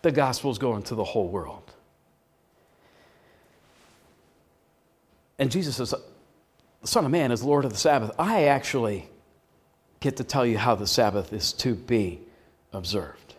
the 0.00 0.12
gospel 0.12 0.50
is 0.50 0.56
going 0.56 0.82
to 0.84 0.94
the 0.94 1.04
whole 1.04 1.28
world. 1.28 1.65
And 5.38 5.50
Jesus 5.50 5.76
says, 5.76 5.94
The 6.80 6.86
Son 6.86 7.04
of 7.04 7.10
Man 7.10 7.30
is 7.30 7.42
Lord 7.42 7.64
of 7.64 7.72
the 7.72 7.78
Sabbath. 7.78 8.12
I 8.18 8.44
actually 8.44 9.08
get 10.00 10.16
to 10.16 10.24
tell 10.24 10.46
you 10.46 10.58
how 10.58 10.74
the 10.74 10.86
Sabbath 10.86 11.32
is 11.32 11.52
to 11.54 11.74
be 11.74 12.20
observed. 12.72 13.34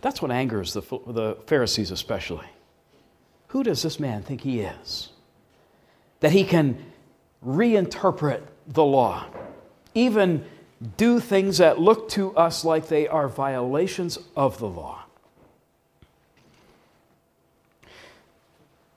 That's 0.00 0.22
what 0.22 0.30
angers 0.30 0.72
the, 0.72 0.80
the 1.06 1.36
Pharisees, 1.46 1.90
especially. 1.90 2.46
Who 3.48 3.62
does 3.62 3.82
this 3.82 4.00
man 4.00 4.22
think 4.22 4.42
he 4.42 4.60
is? 4.60 5.10
That 6.20 6.32
he 6.32 6.44
can 6.44 6.84
reinterpret 7.44 8.42
the 8.66 8.84
law, 8.84 9.26
even 9.94 10.44
do 10.96 11.20
things 11.20 11.58
that 11.58 11.78
look 11.78 12.08
to 12.10 12.34
us 12.36 12.64
like 12.64 12.88
they 12.88 13.08
are 13.08 13.28
violations 13.28 14.18
of 14.36 14.58
the 14.58 14.68
law. 14.68 15.04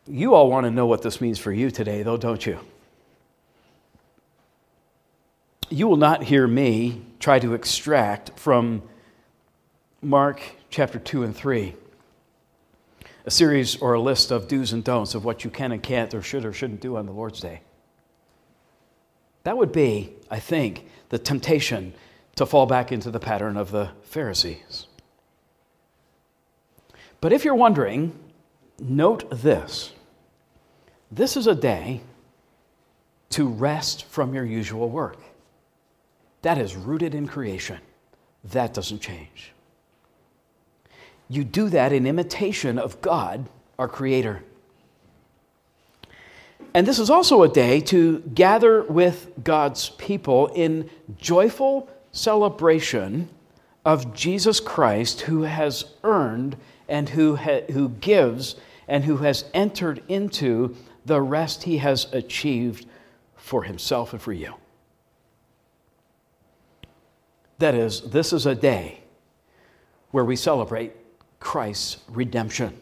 You 0.07 0.33
all 0.35 0.49
want 0.49 0.65
to 0.65 0.71
know 0.71 0.85
what 0.85 1.01
this 1.01 1.21
means 1.21 1.39
for 1.39 1.51
you 1.51 1.71
today, 1.71 2.03
though, 2.03 2.17
don't 2.17 2.45
you? 2.45 2.59
You 5.69 5.87
will 5.87 5.97
not 5.97 6.23
hear 6.23 6.45
me 6.45 7.01
try 7.19 7.39
to 7.39 7.53
extract 7.53 8.37
from 8.37 8.83
Mark 10.01 10.41
chapter 10.69 10.99
2 10.99 11.23
and 11.23 11.35
3 11.35 11.75
a 13.25 13.31
series 13.31 13.77
or 13.77 13.93
a 13.93 14.01
list 14.01 14.31
of 14.31 14.47
do's 14.47 14.73
and 14.73 14.83
don'ts 14.83 15.15
of 15.15 15.23
what 15.23 15.43
you 15.43 15.49
can 15.49 15.71
and 15.71 15.81
can't 15.81 16.13
or 16.13 16.21
should 16.21 16.43
or 16.43 16.51
shouldn't 16.51 16.81
do 16.81 16.97
on 16.97 17.05
the 17.05 17.11
Lord's 17.11 17.39
Day. 17.39 17.61
That 19.43 19.57
would 19.57 19.71
be, 19.71 20.13
I 20.29 20.39
think, 20.39 20.87
the 21.09 21.17
temptation 21.17 21.93
to 22.35 22.45
fall 22.45 22.65
back 22.65 22.91
into 22.91 23.11
the 23.11 23.19
pattern 23.19 23.57
of 23.57 23.71
the 23.71 23.91
Pharisees. 24.03 24.87
But 27.21 27.31
if 27.31 27.45
you're 27.45 27.55
wondering, 27.55 28.17
note 28.89 29.29
this 29.29 29.93
this 31.11 31.37
is 31.37 31.47
a 31.47 31.55
day 31.55 32.01
to 33.29 33.47
rest 33.47 34.05
from 34.05 34.33
your 34.33 34.45
usual 34.45 34.89
work. 34.89 35.17
That 36.41 36.57
is 36.57 36.75
rooted 36.75 37.15
in 37.15 37.27
creation. 37.27 37.79
That 38.45 38.73
doesn't 38.73 38.99
change. 38.99 39.53
You 41.29 41.43
do 41.43 41.69
that 41.69 41.93
in 41.93 42.05
imitation 42.05 42.77
of 42.77 43.01
God, 43.01 43.47
our 43.79 43.87
Creator. 43.87 44.43
And 46.73 46.87
this 46.87 46.99
is 46.99 47.09
also 47.09 47.43
a 47.43 47.49
day 47.49 47.79
to 47.81 48.19
gather 48.33 48.83
with 48.83 49.31
God's 49.43 49.89
people 49.89 50.47
in 50.47 50.89
joyful 51.17 51.89
celebration 52.11 53.29
of 53.85 54.13
Jesus 54.13 54.59
Christ, 54.59 55.21
who 55.21 55.43
has 55.43 55.85
earned 56.03 56.57
and 56.87 57.09
who, 57.09 57.35
ha- 57.35 57.65
who 57.71 57.89
gives 57.89 58.55
and 58.87 59.03
who 59.03 59.17
has 59.17 59.45
entered 59.53 60.03
into 60.07 60.75
the 61.05 61.21
rest 61.21 61.63
he 61.63 61.77
has 61.77 62.11
achieved 62.13 62.85
for 63.35 63.63
himself 63.63 64.13
and 64.13 64.21
for 64.21 64.33
you. 64.33 64.53
That 67.59 67.75
is, 67.75 68.01
this 68.01 68.33
is 68.33 68.45
a 68.45 68.55
day 68.55 68.99
where 70.11 70.25
we 70.25 70.35
celebrate 70.35 70.93
Christ's 71.39 71.97
redemption. 72.09 72.79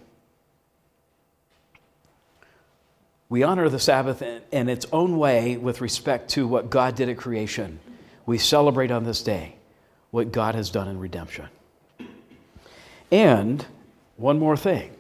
We 3.30 3.44
honor 3.44 3.70
the 3.70 3.80
Sabbath 3.80 4.22
in 4.22 4.70
its 4.70 4.86
own 4.92 5.18
way 5.18 5.56
with 5.56 5.82
respect 5.82 6.32
to 6.32 6.46
what 6.48 6.70
God 6.70 6.96
did 6.96 7.10
at 7.10 7.18
creation. 7.18 7.80
We 8.26 8.38
celebrate 8.38 8.92
on 8.92 9.06
this 9.06 9.24
day 9.24 9.56
what 10.12 10.32
God 10.32 10.56
has 10.56 10.70
done 10.70 10.90
in 10.90 11.00
redemption. 11.00 11.48
And 13.10 13.66
one 14.18 14.38
more 14.38 14.58
thing 14.58 14.92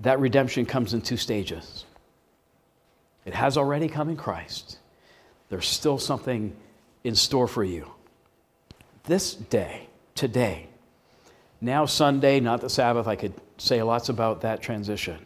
that 0.00 0.20
redemption 0.20 0.66
comes 0.66 0.94
in 0.94 1.00
two 1.00 1.16
stages. 1.16 1.84
It 3.24 3.34
has 3.34 3.56
already 3.56 3.88
come 3.88 4.08
in 4.08 4.16
Christ. 4.16 4.78
There's 5.48 5.68
still 5.68 5.98
something 5.98 6.54
in 7.04 7.14
store 7.14 7.48
for 7.48 7.64
you. 7.64 7.90
This 9.04 9.34
day, 9.34 9.88
today, 10.14 10.68
now 11.60 11.86
Sunday, 11.86 12.40
not 12.40 12.60
the 12.60 12.70
Sabbath, 12.70 13.06
I 13.06 13.16
could 13.16 13.34
say 13.56 13.82
lots 13.82 14.08
about 14.08 14.40
that 14.42 14.60
transition, 14.60 15.18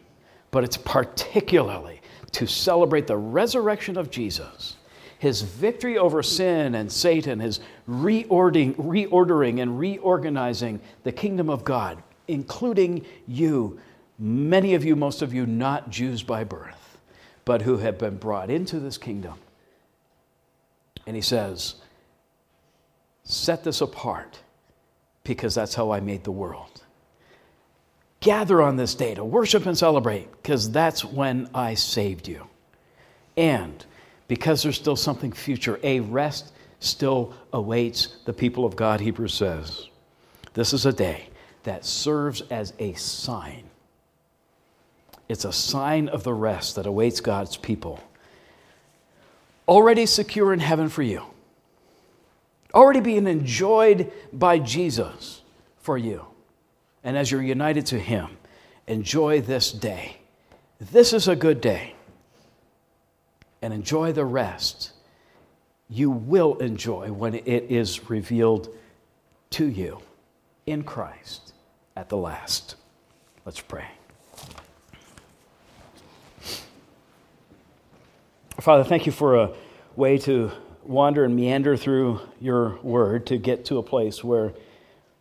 but 0.51 0.63
it's 0.63 0.77
particularly 0.77 2.01
to 2.31 2.47
celebrate 2.47 3.07
the 3.07 3.17
resurrection 3.17 3.97
of 3.97 4.11
Jesus, 4.11 4.77
his 5.17 5.41
victory 5.41 5.97
over 5.97 6.23
sin 6.23 6.75
and 6.75 6.91
Satan, 6.91 7.39
his 7.39 7.59
reordering, 7.89 8.75
reordering 8.75 9.61
and 9.61 9.79
reorganizing 9.79 10.79
the 11.03 11.11
kingdom 11.11 11.49
of 11.49 11.63
God, 11.63 12.01
including 12.27 13.05
you, 13.27 13.79
many 14.19 14.75
of 14.75 14.83
you, 14.83 14.95
most 14.95 15.21
of 15.21 15.33
you, 15.33 15.45
not 15.45 15.89
Jews 15.89 16.21
by 16.21 16.43
birth, 16.43 16.97
but 17.45 17.61
who 17.61 17.77
have 17.77 17.97
been 17.97 18.17
brought 18.17 18.49
into 18.49 18.79
this 18.79 18.97
kingdom. 18.97 19.35
And 21.07 21.15
he 21.15 21.21
says, 21.21 21.75
Set 23.23 23.63
this 23.63 23.81
apart 23.81 24.39
because 25.23 25.55
that's 25.55 25.75
how 25.75 25.91
I 25.91 25.99
made 25.99 26.23
the 26.23 26.31
world. 26.31 26.83
Gather 28.19 28.61
on 28.61 28.75
this 28.75 28.95
day 28.95 29.15
to 29.15 29.23
worship 29.23 29.65
and 29.65 29.77
celebrate 29.77 30.29
because 30.31 30.71
that's 30.71 31.05
when 31.05 31.49
I 31.53 31.75
saved 31.75 32.27
you. 32.27 32.47
And 33.37 33.85
because 34.27 34.63
there's 34.63 34.75
still 34.75 34.95
something 34.95 35.31
future, 35.31 35.79
a 35.83 36.01
rest 36.01 36.51
still 36.79 37.33
awaits 37.53 38.17
the 38.25 38.33
people 38.33 38.65
of 38.65 38.75
God, 38.75 38.99
Hebrews 38.99 39.33
says. 39.33 39.87
This 40.53 40.73
is 40.73 40.85
a 40.85 40.93
day 40.93 41.29
that 41.63 41.85
serves 41.85 42.41
as 42.49 42.73
a 42.79 42.93
sign. 42.93 43.68
It's 45.29 45.45
a 45.45 45.53
sign 45.53 46.09
of 46.09 46.23
the 46.23 46.33
rest 46.33 46.75
that 46.75 46.85
awaits 46.85 47.21
God's 47.21 47.55
people. 47.55 48.03
Already 49.67 50.05
secure 50.05 50.51
in 50.51 50.59
heaven 50.59 50.89
for 50.89 51.03
you 51.03 51.23
already 52.73 52.99
being 52.99 53.27
enjoyed 53.27 54.11
by 54.31 54.59
Jesus 54.59 55.41
for 55.77 55.97
you. 55.97 56.25
And 57.03 57.17
as 57.17 57.31
you're 57.31 57.41
united 57.41 57.85
to 57.87 57.99
Him, 57.99 58.37
enjoy 58.87 59.41
this 59.41 59.71
day. 59.71 60.17
This 60.79 61.13
is 61.13 61.27
a 61.27 61.35
good 61.35 61.61
day. 61.61 61.95
And 63.61 63.73
enjoy 63.73 64.13
the 64.13 64.25
rest 64.25 64.91
you 65.89 66.11
will 66.11 66.55
enjoy 66.57 67.11
when 67.11 67.33
it 67.33 67.65
is 67.69 68.09
revealed 68.09 68.69
to 69.49 69.65
you 69.65 69.99
in 70.67 70.83
Christ 70.83 71.53
at 71.95 72.09
the 72.09 72.17
last. 72.17 72.75
Let's 73.43 73.59
pray. 73.59 73.98
Father, 78.61 78.83
thank 78.83 79.05
you 79.05 79.11
for 79.11 79.35
a 79.35 79.51
way 79.95 80.17
to 80.17 80.51
wander 80.83 81.23
and 81.23 81.35
meander 81.35 81.77
through 81.77 82.19
your 82.41 82.77
word 82.81 83.27
to 83.27 83.37
get 83.37 83.65
to 83.65 83.77
a 83.77 83.83
place 83.83 84.23
where 84.23 84.53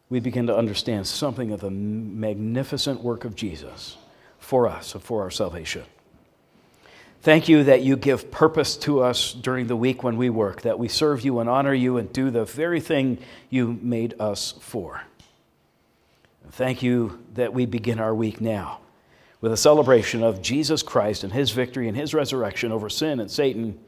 we 0.08 0.18
begin 0.18 0.46
to 0.46 0.56
understand 0.56 1.06
something 1.06 1.52
of 1.52 1.60
the 1.60 1.70
magnificent 1.70 3.00
work 3.02 3.24
of 3.24 3.36
Jesus 3.36 3.96
for 4.38 4.66
us 4.66 4.94
and 4.94 5.04
for 5.04 5.22
our 5.22 5.30
salvation. 5.30 5.84
Thank 7.20 7.48
you 7.48 7.64
that 7.64 7.82
you 7.82 7.96
give 7.96 8.30
purpose 8.30 8.76
to 8.78 9.02
us 9.02 9.34
during 9.34 9.66
the 9.66 9.76
week 9.76 10.02
when 10.02 10.16
we 10.16 10.30
work, 10.30 10.62
that 10.62 10.78
we 10.78 10.88
serve 10.88 11.24
you 11.24 11.38
and 11.40 11.48
honor 11.48 11.74
you 11.74 11.96
and 11.96 12.12
do 12.12 12.30
the 12.30 12.44
very 12.44 12.80
thing 12.80 13.18
you 13.50 13.78
made 13.82 14.14
us 14.20 14.54
for. 14.60 15.02
Thank 16.52 16.82
you 16.82 17.22
that 17.34 17.52
we 17.52 17.66
begin 17.66 18.00
our 18.00 18.14
week 18.14 18.40
now 18.40 18.80
with 19.40 19.52
a 19.52 19.56
celebration 19.56 20.22
of 20.22 20.42
Jesus 20.42 20.82
Christ 20.82 21.24
and 21.24 21.32
his 21.32 21.50
victory 21.50 21.88
and 21.88 21.96
his 21.96 22.14
resurrection 22.14 22.72
over 22.72 22.88
sin 22.88 23.20
and 23.20 23.30
Satan 23.30 23.78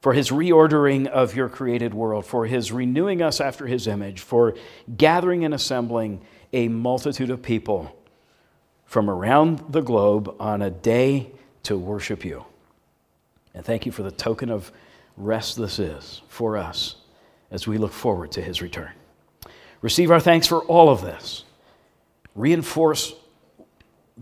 for 0.00 0.12
his 0.12 0.30
reordering 0.30 1.06
of 1.06 1.34
your 1.34 1.48
created 1.48 1.94
world, 1.94 2.24
for 2.24 2.46
his 2.46 2.70
renewing 2.70 3.22
us 3.22 3.40
after 3.40 3.66
his 3.66 3.86
image, 3.86 4.20
for 4.20 4.54
gathering 4.96 5.44
and 5.44 5.54
assembling 5.54 6.20
a 6.52 6.68
multitude 6.68 7.30
of 7.30 7.42
people 7.42 7.92
from 8.84 9.10
around 9.10 9.64
the 9.70 9.80
globe 9.80 10.34
on 10.38 10.62
a 10.62 10.70
day 10.70 11.30
to 11.64 11.76
worship 11.76 12.24
you. 12.24 12.44
And 13.54 13.64
thank 13.64 13.86
you 13.86 13.90
for 13.90 14.02
the 14.02 14.12
token 14.12 14.50
of 14.50 14.70
rest 15.16 15.56
this 15.56 15.78
is 15.78 16.22
for 16.28 16.56
us 16.56 16.96
as 17.50 17.66
we 17.66 17.78
look 17.78 17.92
forward 17.92 18.30
to 18.32 18.42
his 18.42 18.62
return. 18.62 18.92
Receive 19.80 20.10
our 20.10 20.20
thanks 20.20 20.46
for 20.46 20.60
all 20.64 20.88
of 20.88 21.00
this. 21.00 21.44
Reinforce 22.34 23.14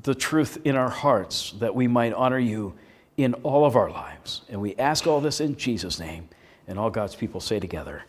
the 0.03 0.15
truth 0.15 0.59
in 0.65 0.77
our 0.77 0.91
hearts 0.91 1.53
that 1.59 1.75
we 1.75 1.87
might 1.87 2.13
honor 2.13 2.39
you 2.39 2.75
in 3.17 3.35
all 3.35 3.65
of 3.65 3.77
our 3.77 3.91
lives. 3.91 4.43
And 4.49 4.61
we 4.61 4.75
ask 4.77 5.07
all 5.07 5.21
this 5.21 5.41
in 5.41 5.57
Jesus' 5.57 5.99
name. 5.99 6.29
And 6.67 6.79
all 6.79 6.91
God's 6.91 7.15
people 7.15 7.41
say 7.41 7.61
together, 7.61 8.05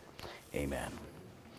Amen. 0.54 0.90